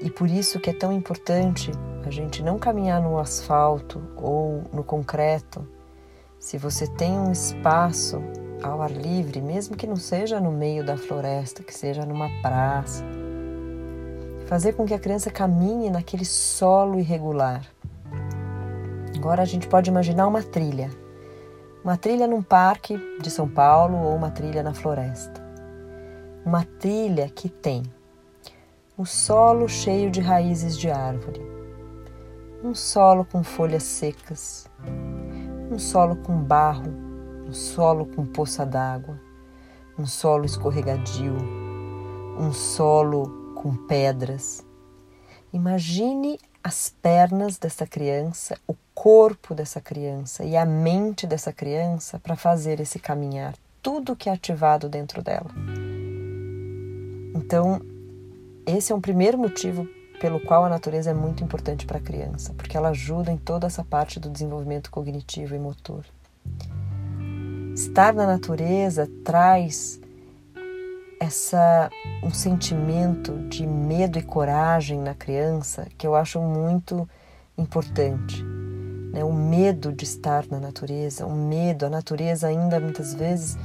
[0.00, 1.70] E por isso que é tão importante
[2.06, 5.66] a gente não caminhar no asfalto ou no concreto.
[6.38, 8.22] Se você tem um espaço
[8.62, 13.04] ao ar livre, mesmo que não seja no meio da floresta, que seja numa praça,
[14.46, 17.62] fazer com que a criança caminhe naquele solo irregular.
[19.14, 20.90] Agora a gente pode imaginar uma trilha.
[21.84, 25.42] Uma trilha num parque de São Paulo ou uma trilha na floresta.
[26.44, 27.82] Uma trilha que tem
[29.00, 31.40] um solo cheio de raízes de árvore,
[32.62, 34.68] um solo com folhas secas,
[35.72, 36.92] um solo com barro,
[37.48, 39.18] um solo com poça d'água,
[39.98, 41.34] um solo escorregadio,
[42.38, 44.62] um solo com pedras.
[45.50, 52.36] Imagine as pernas dessa criança, o corpo dessa criança e a mente dessa criança para
[52.36, 55.50] fazer esse caminhar, tudo que é ativado dentro dela.
[57.34, 57.80] Então,
[58.66, 59.88] esse é um primeiro motivo
[60.20, 63.66] pelo qual a natureza é muito importante para a criança, porque ela ajuda em toda
[63.66, 66.04] essa parte do desenvolvimento cognitivo e motor.
[67.74, 69.98] Estar na natureza traz
[71.18, 71.90] essa
[72.22, 77.08] um sentimento de medo e coragem na criança que eu acho muito
[77.56, 78.42] importante.
[79.12, 79.24] Né?
[79.24, 83.58] O medo de estar na natureza, o medo, a natureza ainda muitas vezes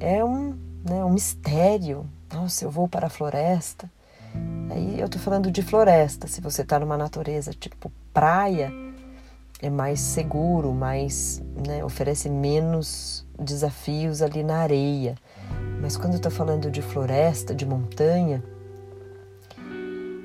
[0.00, 3.90] é um, né, um mistério, nossa, eu vou para a floresta.
[4.70, 6.26] Aí eu tô falando de floresta.
[6.26, 8.72] Se você tá numa natureza tipo praia,
[9.60, 15.16] é mais seguro, mais, né, oferece menos desafios ali na areia.
[15.80, 18.42] Mas quando eu tô falando de floresta, de montanha,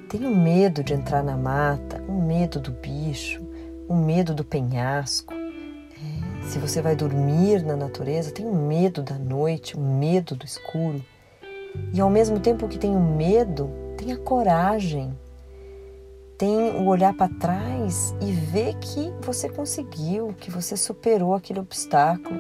[0.10, 3.42] tenho medo de entrar na mata, um medo do bicho,
[3.90, 5.34] um medo do penhasco.
[5.34, 11.04] É, se você vai dormir na natureza, tenho medo da noite, um medo do escuro.
[11.94, 15.18] E ao mesmo tempo que tenho medo, tenha coragem.
[16.38, 22.40] Tem o olhar para trás e ver que você conseguiu, que você superou aquele obstáculo.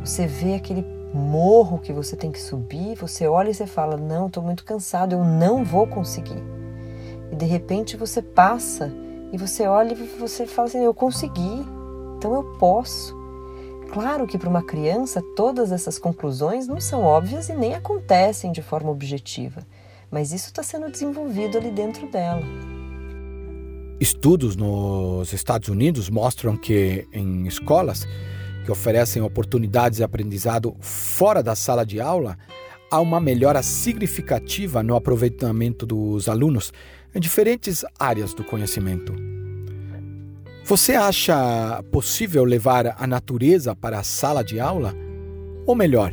[0.00, 0.84] Você vê aquele
[1.14, 5.14] morro que você tem que subir, você olha e você fala: Não, estou muito cansado,
[5.14, 6.42] eu não vou conseguir.
[7.32, 8.92] E de repente você passa
[9.32, 11.64] e você olha e você fala assim: Eu consegui,
[12.16, 13.16] então eu posso.
[13.92, 18.62] Claro que para uma criança todas essas conclusões não são óbvias e nem acontecem de
[18.62, 19.66] forma objetiva,
[20.10, 22.42] mas isso está sendo desenvolvido ali dentro dela.
[23.98, 28.06] Estudos nos Estados Unidos mostram que em escolas
[28.66, 32.36] que oferecem oportunidades de aprendizado fora da sala de aula,
[32.90, 36.72] há uma melhora significativa no aproveitamento dos alunos
[37.14, 39.35] em diferentes áreas do conhecimento.
[40.68, 44.92] Você acha possível levar a natureza para a sala de aula?
[45.64, 46.12] Ou melhor,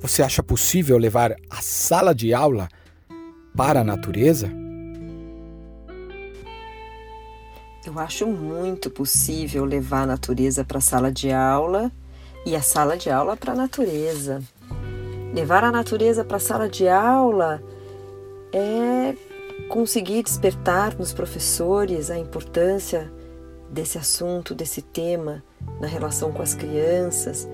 [0.00, 2.66] você acha possível levar a sala de aula
[3.54, 4.50] para a natureza?
[7.84, 11.92] Eu acho muito possível levar a natureza para a sala de aula
[12.46, 14.42] e a sala de aula para a natureza.
[15.34, 17.62] Levar a natureza para a sala de aula
[18.50, 19.14] é
[19.68, 23.12] conseguir despertar nos professores a importância
[23.70, 25.42] desse assunto, desse tema
[25.80, 27.48] na relação com as crianças,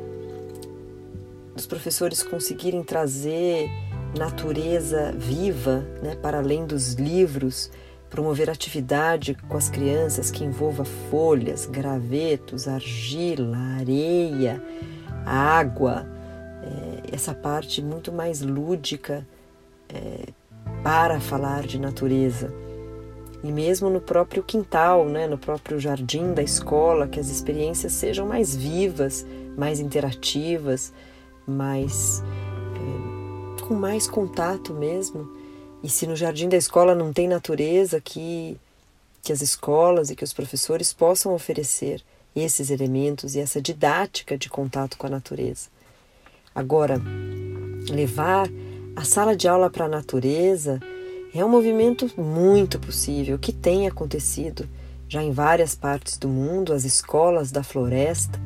[1.54, 3.68] os professores conseguirem trazer
[4.16, 7.70] natureza viva né, para além dos livros,
[8.08, 14.62] promover atividade com as crianças que envolva folhas, gravetos, argila, areia,
[15.24, 16.06] água,
[16.62, 19.26] é, essa parte muito mais lúdica
[19.88, 20.28] é,
[20.82, 22.52] para falar de natureza
[23.42, 28.26] e mesmo no próprio quintal, né, no próprio jardim da escola, que as experiências sejam
[28.26, 29.26] mais vivas,
[29.56, 30.92] mais interativas,
[31.46, 32.22] mais
[32.74, 35.28] é, com mais contato mesmo.
[35.82, 38.58] E se no jardim da escola não tem natureza, que
[39.22, 42.00] que as escolas e que os professores possam oferecer
[42.34, 45.68] esses elementos e essa didática de contato com a natureza.
[46.54, 47.02] Agora,
[47.90, 48.48] levar
[48.94, 50.78] a sala de aula para a natureza
[51.40, 54.68] é um movimento muito possível que tem acontecido
[55.08, 58.40] já em várias partes do mundo, as escolas da floresta,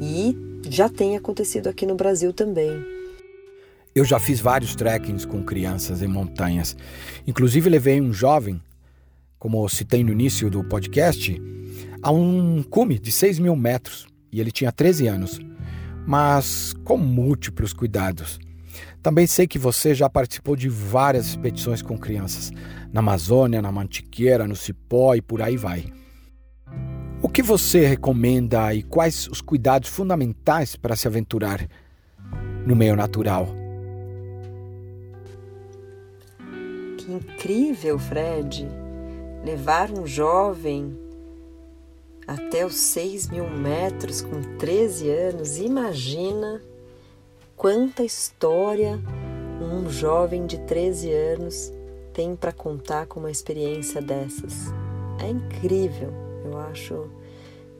[0.00, 0.36] e
[0.68, 2.70] já tem acontecido aqui no Brasil também.
[3.94, 6.76] Eu já fiz vários trekkings com crianças em montanhas.
[7.26, 8.60] Inclusive levei um jovem,
[9.38, 11.40] como citei no início do podcast,
[12.02, 15.40] a um cume de 6 mil metros e ele tinha 13 anos,
[16.06, 18.38] mas com múltiplos cuidados.
[19.02, 22.52] Também sei que você já participou de várias expedições com crianças,
[22.92, 25.86] na Amazônia, na Mantiqueira, no Cipó e por aí vai.
[27.22, 31.66] O que você recomenda e quais os cuidados fundamentais para se aventurar?
[32.66, 33.48] no meio natural.
[36.98, 38.68] Que incrível, Fred,
[39.44, 40.96] levar um jovem
[42.26, 45.58] até os 6 mil metros com 13 anos.
[45.58, 46.60] Imagina
[47.60, 48.98] quanta história
[49.60, 51.70] um jovem de 13 anos
[52.10, 54.72] tem para contar com uma experiência dessas.
[55.22, 56.10] É incrível,
[56.42, 57.10] eu acho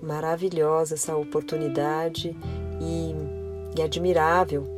[0.03, 2.37] maravilhosa essa oportunidade
[2.79, 3.15] e,
[3.75, 4.69] e admirável.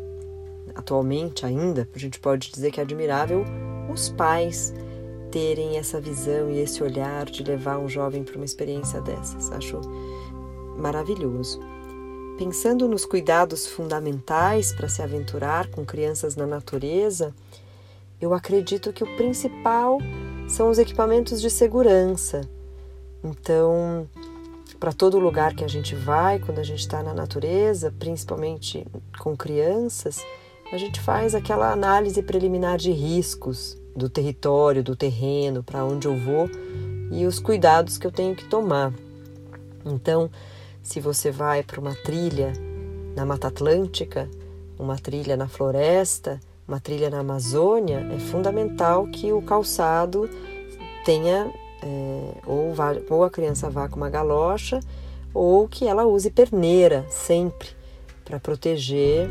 [0.72, 3.44] Atualmente, ainda, a gente pode dizer que é admirável
[3.92, 4.72] os pais
[5.32, 9.50] terem essa visão e esse olhar de levar um jovem para uma experiência dessas.
[9.50, 9.80] Acho
[10.78, 11.71] maravilhoso.
[12.44, 17.32] Pensando nos cuidados fundamentais para se aventurar com crianças na natureza,
[18.20, 19.98] eu acredito que o principal
[20.48, 22.40] são os equipamentos de segurança.
[23.22, 24.08] Então,
[24.80, 28.84] para todo lugar que a gente vai, quando a gente está na natureza, principalmente
[29.20, 30.18] com crianças,
[30.72, 36.16] a gente faz aquela análise preliminar de riscos do território, do terreno, para onde eu
[36.18, 36.50] vou
[37.12, 38.92] e os cuidados que eu tenho que tomar.
[39.86, 40.28] Então,
[40.82, 42.52] se você vai para uma trilha
[43.14, 44.28] na Mata Atlântica,
[44.78, 50.28] uma trilha na floresta, uma trilha na Amazônia, é fundamental que o calçado
[51.04, 51.52] tenha
[51.82, 54.80] é, ou, vá, ou a criança vá com uma galocha
[55.34, 57.68] ou que ela use perneira sempre
[58.24, 59.28] para proteger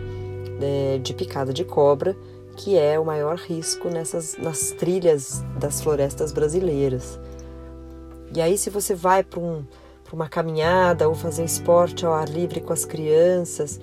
[0.61, 2.15] é, de picada de cobra,
[2.57, 7.19] que é o maior risco nessas nas trilhas das florestas brasileiras.
[8.33, 9.65] E aí, se você vai para um,
[10.15, 13.79] uma caminhada ou fazer esporte ao ar livre com as crianças,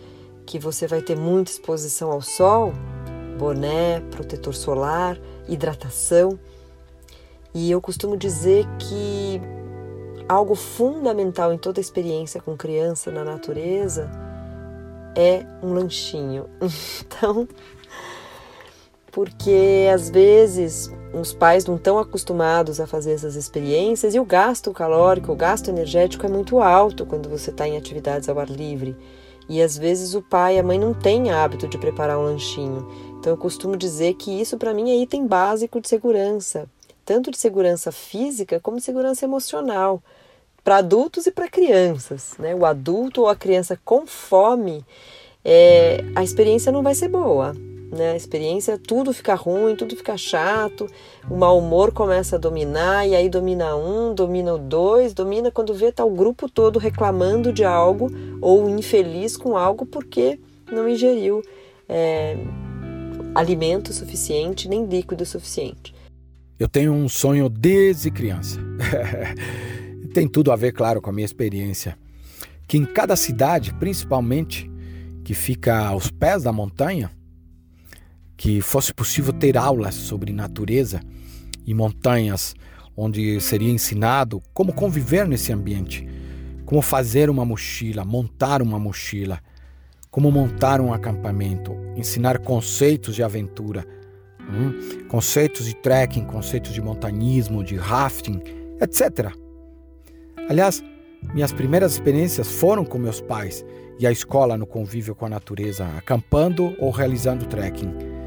[0.47, 2.73] que você vai ter muita exposição ao sol,
[3.39, 5.19] boné, protetor solar,
[5.49, 6.39] hidratação.
[7.55, 9.41] E eu costumo dizer que
[10.29, 14.11] algo fundamental em toda experiência com criança na natureza
[15.17, 16.47] é um lanchinho.
[17.01, 17.49] Então,
[19.19, 24.71] porque às vezes os pais não estão acostumados a fazer essas experiências e o gasto
[24.71, 28.97] calórico, o gasto energético é muito alto quando você está em atividades ao ar livre.
[29.49, 32.87] E às vezes o pai e a mãe não têm hábito de preparar um lanchinho.
[33.19, 36.71] Então eu costumo dizer que isso para mim é item básico de segurança,
[37.05, 40.01] tanto de segurança física como de segurança emocional,
[40.63, 42.35] para adultos e para crianças.
[42.39, 42.55] Né?
[42.55, 44.85] O adulto ou a criança com fome,
[45.45, 47.53] é, a experiência não vai ser boa.
[47.91, 48.13] Né?
[48.13, 50.87] A experiência, tudo fica ruim, tudo fica chato,
[51.29, 55.73] o mau humor começa a dominar, e aí domina um, domina o dois, domina quando
[55.73, 58.11] vê tá grupo todo reclamando de algo
[58.41, 60.39] ou infeliz com algo porque
[60.71, 61.43] não ingeriu
[61.89, 62.37] é,
[63.35, 65.95] alimento suficiente nem líquido suficiente.
[66.59, 68.59] Eu tenho um sonho desde criança.
[70.13, 71.97] Tem tudo a ver, claro, com a minha experiência.
[72.67, 74.69] Que em cada cidade, principalmente
[75.25, 77.11] que fica aos pés da montanha,
[78.39, 81.01] que fosse possível ter aulas sobre natureza
[81.67, 82.55] e montanhas,
[82.97, 86.09] onde seria ensinado como conviver nesse ambiente,
[86.65, 89.41] como fazer uma mochila, montar uma mochila,
[90.09, 93.85] como montar um acampamento, ensinar conceitos de aventura,
[94.41, 98.41] hum, conceitos de trekking, conceitos de montanismo, de rafting,
[98.81, 99.33] etc.
[100.49, 100.83] Aliás,
[101.35, 103.65] minhas primeiras experiências foram com meus pais
[103.99, 108.18] e a escola no convívio com a natureza, acampando ou realizando trekking.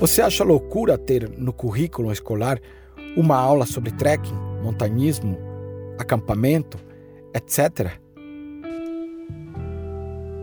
[0.00, 2.58] Você acha loucura ter no currículo escolar
[3.14, 5.36] uma aula sobre trekking, montanismo,
[5.98, 6.78] acampamento,
[7.34, 7.98] etc?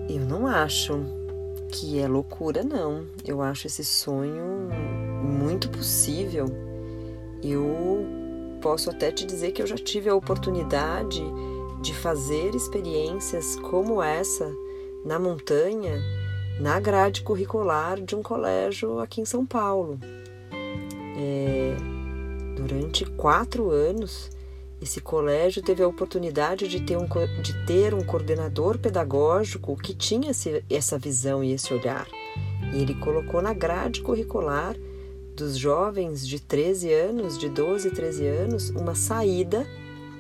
[0.08, 0.94] Eu não acho
[1.72, 3.08] que é loucura, não.
[3.26, 4.70] Eu acho esse sonho
[5.24, 6.46] muito possível.
[7.42, 8.06] Eu
[8.62, 11.24] posso até te dizer que eu já tive a oportunidade
[11.82, 14.48] de fazer experiências como essa
[15.04, 16.00] na montanha,
[16.60, 20.00] na grade curricular de um colégio aqui em São Paulo.
[21.20, 21.76] É,
[22.56, 24.30] durante quatro anos,
[24.82, 27.08] esse colégio teve a oportunidade de ter um,
[27.42, 32.08] de ter um coordenador pedagógico que tinha esse, essa visão e esse olhar.
[32.74, 34.76] E ele colocou na grade curricular
[35.36, 39.66] dos jovens de 13 anos, de 12 e 13 anos, uma saída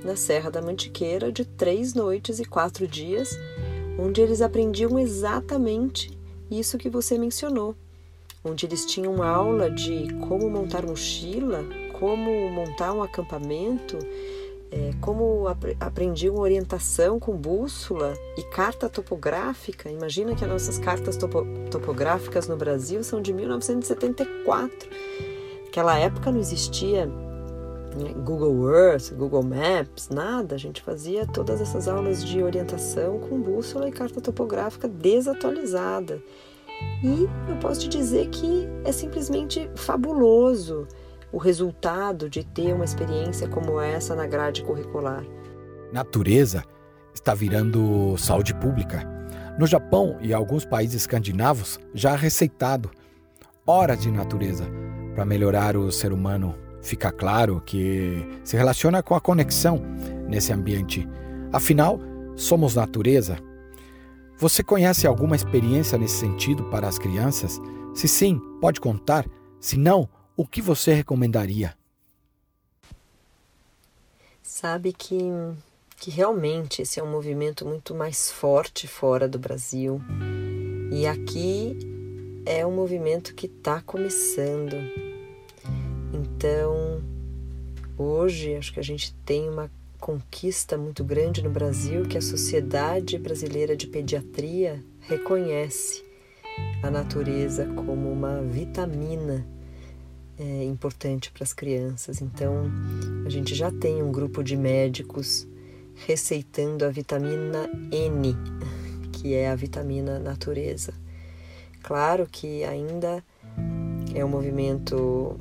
[0.04, 3.38] na Serra da Mantiqueira de três noites e quatro dias,
[3.98, 6.17] onde eles aprendiam exatamente
[6.50, 7.76] isso que você mencionou,
[8.44, 11.64] onde eles tinham aula de como montar mochila,
[12.00, 13.98] como montar um acampamento,
[14.72, 19.90] é, como ap aprendi uma orientação com bússola e carta topográfica.
[19.90, 24.90] Imagina que as nossas cartas topo topográficas no Brasil são de 1974.
[25.66, 27.10] Naquela época não existia
[28.24, 30.56] Google Earth, Google Maps, nada.
[30.56, 36.22] A gente fazia todas essas aulas de orientação com bússola e carta topográfica desatualizada.
[37.04, 40.88] E eu posso te dizer que é simplesmente fabuloso
[41.32, 45.24] o resultado de ter uma experiência como essa na grade curricular.
[45.92, 46.64] Natureza
[47.14, 49.04] está virando saúde pública.
[49.58, 52.92] No Japão e alguns países escandinavos já receitado
[53.66, 54.66] horas de natureza
[55.16, 56.67] para melhorar o ser humano.
[56.88, 59.82] Fica claro que se relaciona com a conexão
[60.26, 61.06] nesse ambiente.
[61.52, 62.00] Afinal,
[62.34, 63.38] somos natureza.
[64.38, 67.60] Você conhece alguma experiência nesse sentido para as crianças?
[67.94, 69.26] Se sim, pode contar.
[69.60, 70.08] Se não,
[70.38, 71.76] o que você recomendaria?
[74.42, 75.20] Sabe que,
[75.98, 80.02] que realmente esse é um movimento muito mais forte fora do Brasil.
[80.90, 81.78] E aqui
[82.46, 85.07] é um movimento que está começando.
[86.14, 87.02] Então,
[87.98, 93.18] hoje acho que a gente tem uma conquista muito grande no Brasil que a Sociedade
[93.18, 96.04] Brasileira de Pediatria reconhece
[96.82, 99.46] a natureza como uma vitamina
[100.40, 102.22] é, importante para as crianças.
[102.22, 102.66] Então,
[103.26, 105.48] a gente já tem um grupo de médicos
[106.06, 108.36] receitando a vitamina N,
[109.12, 110.94] que é a vitamina natureza.
[111.82, 113.24] Claro que ainda
[114.14, 115.38] é um movimento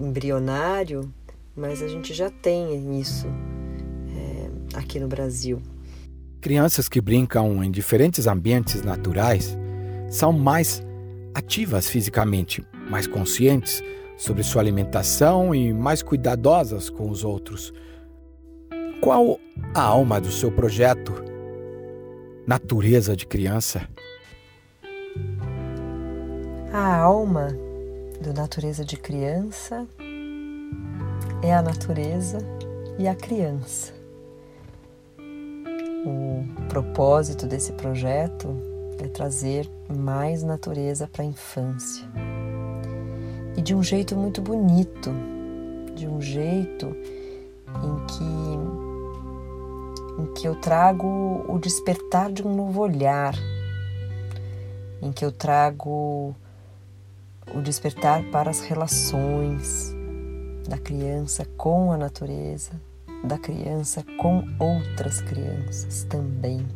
[0.00, 1.12] embrionário,
[1.56, 3.26] mas a gente já tem isso
[4.16, 5.60] é, aqui no Brasil.
[6.40, 9.58] Crianças que brincam em diferentes ambientes naturais
[10.08, 10.82] são mais
[11.34, 13.82] ativas fisicamente, mais conscientes
[14.16, 17.72] sobre sua alimentação e mais cuidadosas com os outros.
[19.00, 19.38] Qual
[19.74, 21.12] a alma do seu projeto?
[22.46, 23.88] Natureza de criança?
[26.72, 27.48] A alma
[28.20, 29.86] do Natureza de Criança
[31.42, 32.38] é a natureza
[32.98, 33.94] e a criança.
[36.04, 38.54] O propósito desse projeto
[39.02, 42.06] é trazer mais natureza para a infância
[43.56, 45.10] e de um jeito muito bonito,
[45.94, 46.94] de um jeito
[47.82, 48.80] em que
[50.20, 53.34] em que eu trago o despertar de um novo olhar,
[55.00, 56.34] em que eu trago
[57.54, 59.94] o despertar para as relações
[60.68, 62.72] da criança com a natureza,
[63.24, 66.66] da criança com outras crianças também.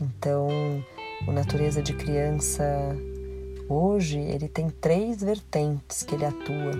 [0.00, 0.48] Então,
[1.26, 2.64] o natureza de criança
[3.72, 6.72] Hoje ele tem três vertentes que ele atua.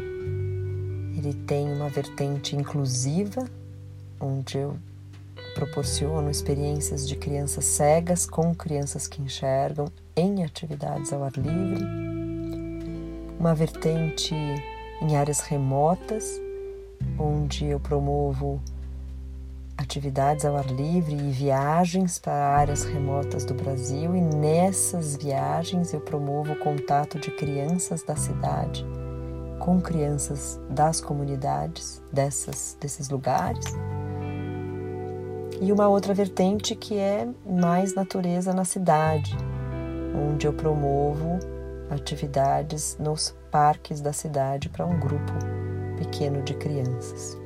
[1.17, 3.49] Ele tem uma vertente inclusiva,
[4.21, 4.77] onde eu
[5.55, 9.87] proporciono experiências de crianças cegas com crianças que enxergam
[10.21, 11.85] em atividades ao ar livre.
[13.39, 14.35] Uma vertente
[15.01, 16.41] em áreas remotas,
[17.19, 18.61] onde eu promovo
[19.77, 26.01] atividades ao ar livre e viagens para áreas remotas do Brasil, e nessas viagens eu
[26.01, 28.85] promovo o contato de crianças da cidade
[29.61, 33.67] com crianças das comunidades dessas, desses lugares.
[35.61, 39.37] E uma outra vertente que é mais natureza na cidade,
[40.15, 41.39] onde eu promovo
[41.91, 45.33] atividades nos parques da cidade para um grupo
[45.99, 47.37] pequeno de crianças.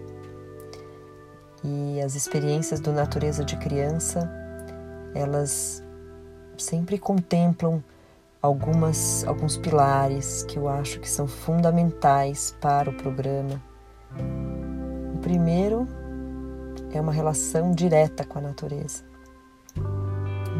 [1.65, 4.31] E as experiências do natureza de criança,
[5.15, 5.83] elas
[6.59, 7.83] sempre contemplam
[8.43, 13.61] algumas alguns pilares que eu acho que são fundamentais para o programa.
[15.15, 15.89] O primeiro
[16.93, 19.03] é uma relação direta com a natureza.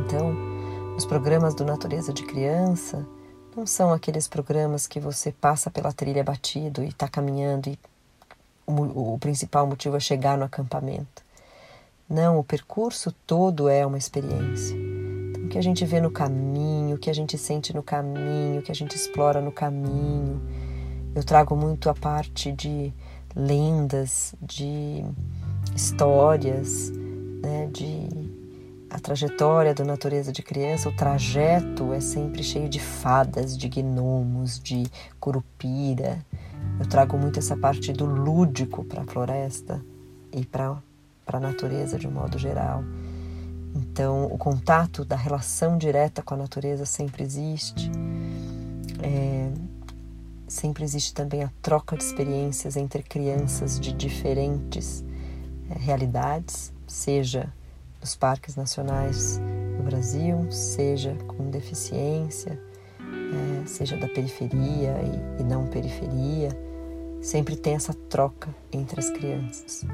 [0.01, 0.54] Então,
[0.97, 3.05] os programas do Natureza de Criança
[3.57, 7.79] não são aqueles programas que você passa pela trilha batido e está caminhando e
[8.67, 11.23] o, o principal motivo é chegar no acampamento.
[12.09, 14.75] Não, o percurso todo é uma experiência.
[14.77, 18.61] Então, o que a gente vê no caminho, o que a gente sente no caminho,
[18.61, 20.41] o que a gente explora no caminho.
[21.15, 22.93] Eu trago muito a parte de
[23.35, 25.05] lendas, de
[25.75, 26.91] histórias,
[27.43, 28.24] né, de
[28.95, 34.61] a trajetória da natureza de criança, o trajeto é sempre cheio de fadas, de gnomos,
[34.61, 34.87] de
[35.19, 36.25] curupira,
[36.79, 39.85] eu trago muito essa parte do lúdico para a floresta
[40.33, 40.81] e para
[41.27, 42.85] a natureza de um modo geral.
[43.75, 47.91] Então, o contato da relação direta com a natureza sempre existe.
[49.03, 49.51] É,
[50.47, 55.05] sempre existe também a troca de experiências entre crianças de diferentes
[55.69, 57.53] é, realidades, seja
[58.05, 59.41] nos parques nacionais
[59.79, 62.61] do Brasil, seja com deficiência,
[63.01, 64.95] é, seja da periferia
[65.39, 66.51] e, e não periferia,
[67.23, 69.87] sempre tem essa troca entre as crianças.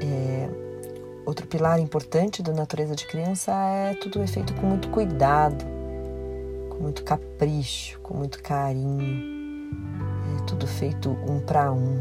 [0.00, 0.48] É,
[1.26, 5.64] outro pilar importante da natureza de criança é tudo é feito com muito cuidado.
[6.70, 9.68] com muito capricho, com muito carinho.
[10.38, 12.00] É tudo feito um para um.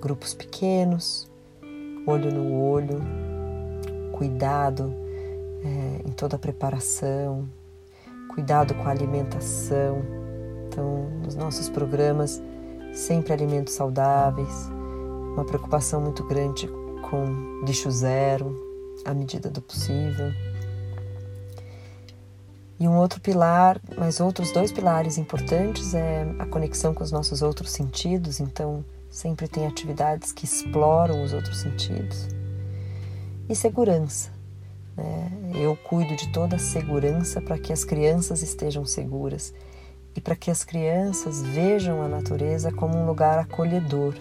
[0.00, 1.28] Grupos pequenos,
[2.06, 3.00] olho no olho,
[4.12, 4.94] cuidado
[5.64, 7.48] é, em toda a preparação,
[8.34, 10.02] cuidado com a alimentação.
[10.68, 12.42] Então, nos nossos programas,
[12.92, 14.70] sempre alimentos saudáveis,
[15.34, 16.68] uma preocupação muito grande
[17.10, 18.56] com lixo zero,
[19.04, 20.32] à medida do possível.
[22.78, 27.40] E um outro pilar, mas outros dois pilares importantes é a conexão com os nossos
[27.40, 32.28] outros sentidos, então sempre tem atividades que exploram os outros sentidos.
[33.52, 34.30] E segurança.
[34.96, 35.30] Né?
[35.54, 39.52] Eu cuido de toda a segurança para que as crianças estejam seguras
[40.16, 44.14] e para que as crianças vejam a natureza como um lugar acolhedor,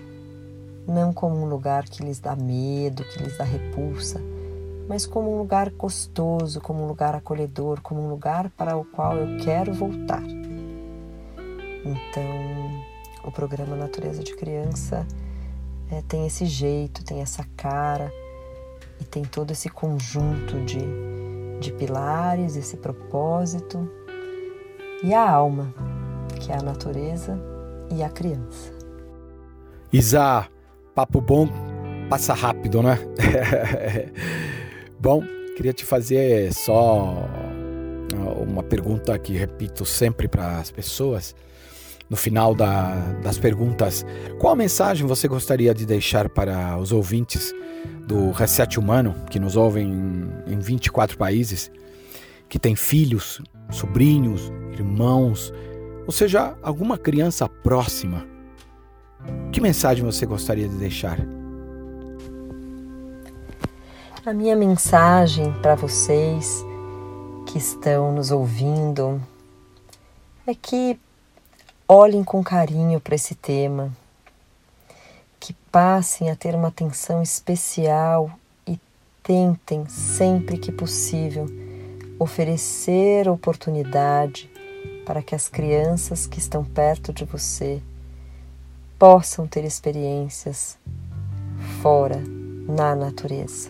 [0.85, 4.19] não como um lugar que lhes dá medo, que lhes dá repulsa,
[4.89, 9.15] mas como um lugar gostoso, como um lugar acolhedor, como um lugar para o qual
[9.15, 10.23] eu quero voltar.
[11.85, 12.83] Então,
[13.23, 15.07] o programa Natureza de Criança
[15.89, 18.11] é, tem esse jeito, tem essa cara
[19.01, 20.79] e tem todo esse conjunto de,
[21.59, 23.89] de pilares, esse propósito
[25.03, 25.73] e a alma,
[26.39, 27.37] que é a natureza
[27.89, 28.71] e a criança.
[29.91, 30.47] Isa,
[30.93, 31.49] papo bom
[32.07, 32.99] passa rápido, né?
[34.99, 35.23] Bom,
[35.55, 37.25] queria te fazer só
[38.37, 41.33] uma pergunta que repito sempre para as pessoas.
[42.11, 42.93] No final da,
[43.23, 44.05] das perguntas,
[44.37, 47.53] qual mensagem você gostaria de deixar para os ouvintes
[48.05, 51.71] do Reset Humano, que nos ouvem em, em 24 países,
[52.49, 55.53] que têm filhos, sobrinhos, irmãos,
[56.05, 58.27] ou seja, alguma criança próxima?
[59.53, 61.17] Que mensagem você gostaria de deixar?
[64.25, 66.61] A minha mensagem para vocês
[67.47, 69.21] que estão nos ouvindo
[70.45, 70.99] é que
[71.93, 73.91] olhem com carinho para esse tema,
[75.37, 78.31] que passem a ter uma atenção especial
[78.65, 78.79] e
[79.21, 81.47] tentem sempre que possível
[82.17, 84.49] oferecer oportunidade
[85.05, 87.81] para que as crianças que estão perto de você
[88.97, 90.77] possam ter experiências
[91.81, 92.23] fora
[92.69, 93.69] na natureza.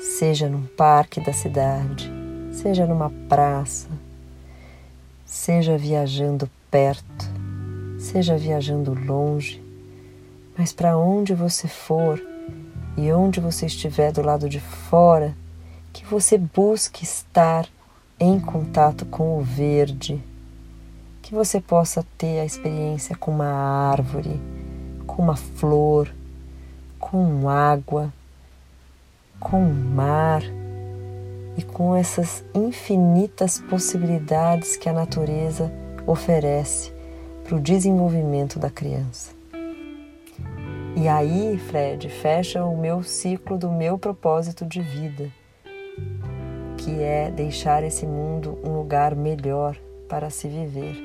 [0.00, 2.08] Seja num parque da cidade,
[2.52, 3.88] seja numa praça,
[5.26, 7.30] seja viajando perto,
[7.98, 9.62] seja viajando longe,
[10.56, 12.22] mas para onde você for
[12.96, 15.36] e onde você estiver do lado de fora,
[15.92, 17.68] que você busque estar
[18.18, 20.22] em contato com o verde,
[21.22, 23.46] que você possa ter a experiência com uma
[23.90, 24.40] árvore,
[25.06, 26.12] com uma flor,
[26.98, 28.12] com água
[29.40, 30.42] com o mar
[31.56, 35.72] e com essas infinitas possibilidades que a natureza
[36.10, 36.92] oferece
[37.44, 39.32] para o desenvolvimento da criança.
[40.96, 45.30] E aí, Fred, fecha o meu ciclo do meu propósito de vida,
[46.78, 49.76] que é deixar esse mundo um lugar melhor
[50.08, 50.96] para se viver,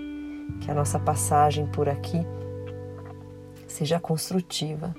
[0.62, 2.26] que a nossa passagem por aqui
[3.68, 4.96] seja construtiva,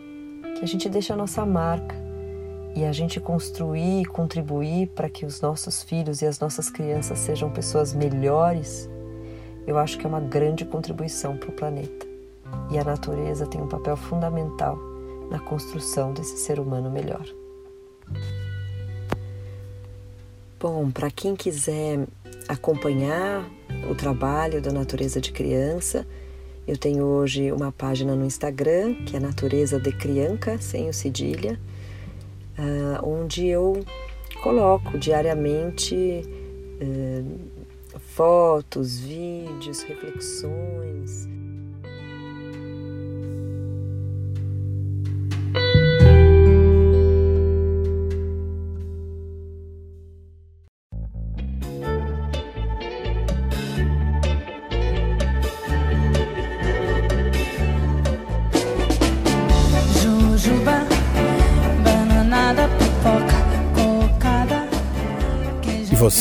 [0.57, 2.05] que a gente deixe a nossa marca,
[2.77, 7.21] e a gente construir e contribuir para que os nossos filhos e as nossas crianças
[7.21, 8.91] sejam pessoas melhores,
[9.67, 12.07] eu acho que é uma grande contribuição para o planeta.
[12.71, 14.79] E a natureza tem um papel fundamental
[15.31, 17.25] na construção desse ser humano melhor.
[20.61, 22.07] Bom, para quem quiser
[22.49, 23.45] acompanhar
[23.91, 26.07] o trabalho da natureza de criança,
[26.67, 31.59] eu tenho hoje uma página no Instagram que é Natureza de Crianca, sem o cedilha
[32.59, 33.85] uh, onde eu
[34.43, 35.95] coloco diariamente
[36.81, 37.41] uh,
[38.15, 41.34] fotos, vídeos, reflexões.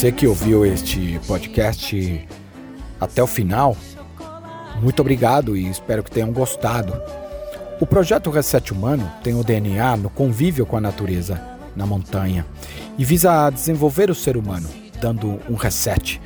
[0.04, 2.28] Você que ouviu este podcast
[3.00, 3.78] até o final,
[4.82, 6.94] muito obrigado e espero que tenham gostado.
[7.80, 11.42] O projeto Reset Humano tem o DNA no convívio com a natureza,
[11.74, 12.46] na montanha,
[12.98, 14.68] e visa desenvolver o ser humano,
[15.00, 16.22] dando um reset,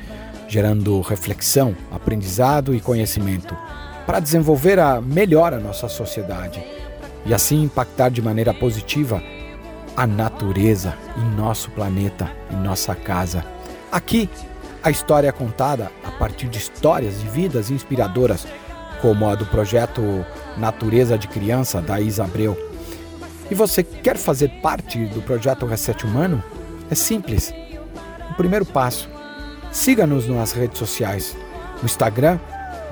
[0.48, 3.56] gerando reflexão, aprendizado e conhecimento,
[4.04, 6.60] para desenvolver a melhor a nossa sociedade
[7.24, 9.22] e assim impactar de maneira positiva
[9.96, 13.57] a natureza em nosso planeta, em nossa casa.
[13.90, 14.28] Aqui,
[14.82, 18.46] a história é contada a partir de histórias de vidas inspiradoras,
[19.00, 20.02] como a do projeto
[20.58, 22.56] Natureza de Criança, da Isa Abreu.
[23.50, 26.42] E você quer fazer parte do projeto Reset Humano?
[26.90, 27.52] É simples.
[28.30, 29.08] O primeiro passo:
[29.72, 31.34] siga-nos nas redes sociais.
[31.80, 32.38] No Instagram,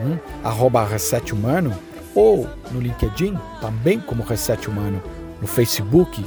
[0.01, 1.77] hum, arroba Reset Humano,
[2.15, 5.03] ou no LinkedIn, também como Reset Humano.
[5.43, 6.25] No Facebook,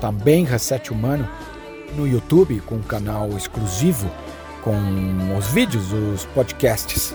[0.00, 1.28] também Reset Humano.
[1.96, 4.10] No YouTube, com um canal exclusivo
[4.62, 7.14] com os vídeos, os podcasts.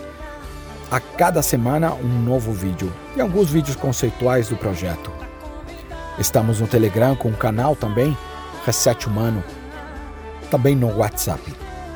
[0.92, 5.12] A cada semana, um novo vídeo e alguns vídeos conceituais do projeto.
[6.20, 8.16] Estamos no Telegram com um canal também,
[8.66, 9.44] Reset Humano,
[10.52, 11.42] também no WhatsApp.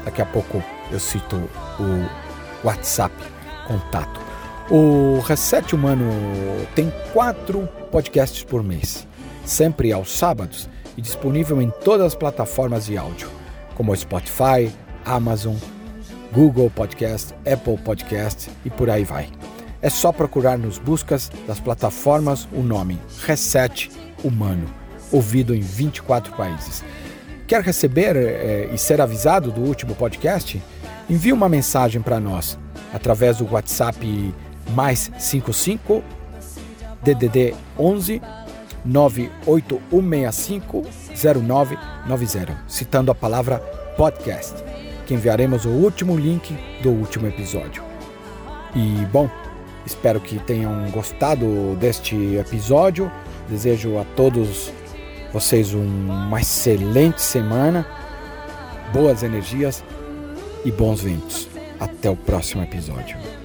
[0.05, 3.13] Daqui a pouco eu cito o WhatsApp
[3.67, 4.19] contato.
[4.69, 6.05] O Reset Humano
[6.73, 9.07] tem quatro podcasts por mês,
[9.45, 10.67] sempre aos sábados
[10.97, 13.29] e disponível em todas as plataformas de áudio,
[13.75, 14.73] como Spotify,
[15.05, 15.55] Amazon,
[16.33, 19.29] Google Podcast, Apple Podcast e por aí vai.
[19.81, 23.91] É só procurar nos buscas das plataformas o nome Reset
[24.23, 24.67] Humano,
[25.11, 26.83] ouvido em 24 países.
[27.47, 30.61] Quer receber eh, e ser avisado do último podcast?
[31.09, 32.59] Envie uma mensagem para nós
[32.93, 34.33] através do WhatsApp
[34.71, 36.03] mais 55
[37.01, 38.21] DDD 11
[38.87, 40.83] 98165
[41.15, 43.59] 0990, citando a palavra
[43.97, 44.63] podcast,
[45.05, 47.83] que enviaremos o último link do último episódio.
[48.75, 49.29] E bom,
[49.85, 53.11] espero que tenham gostado deste episódio.
[53.49, 54.71] Desejo a todos
[55.33, 57.87] vocês uma excelente semana,
[58.93, 59.83] boas energias
[60.63, 61.47] e bons ventos.
[61.79, 63.36] Até o próximo episódio.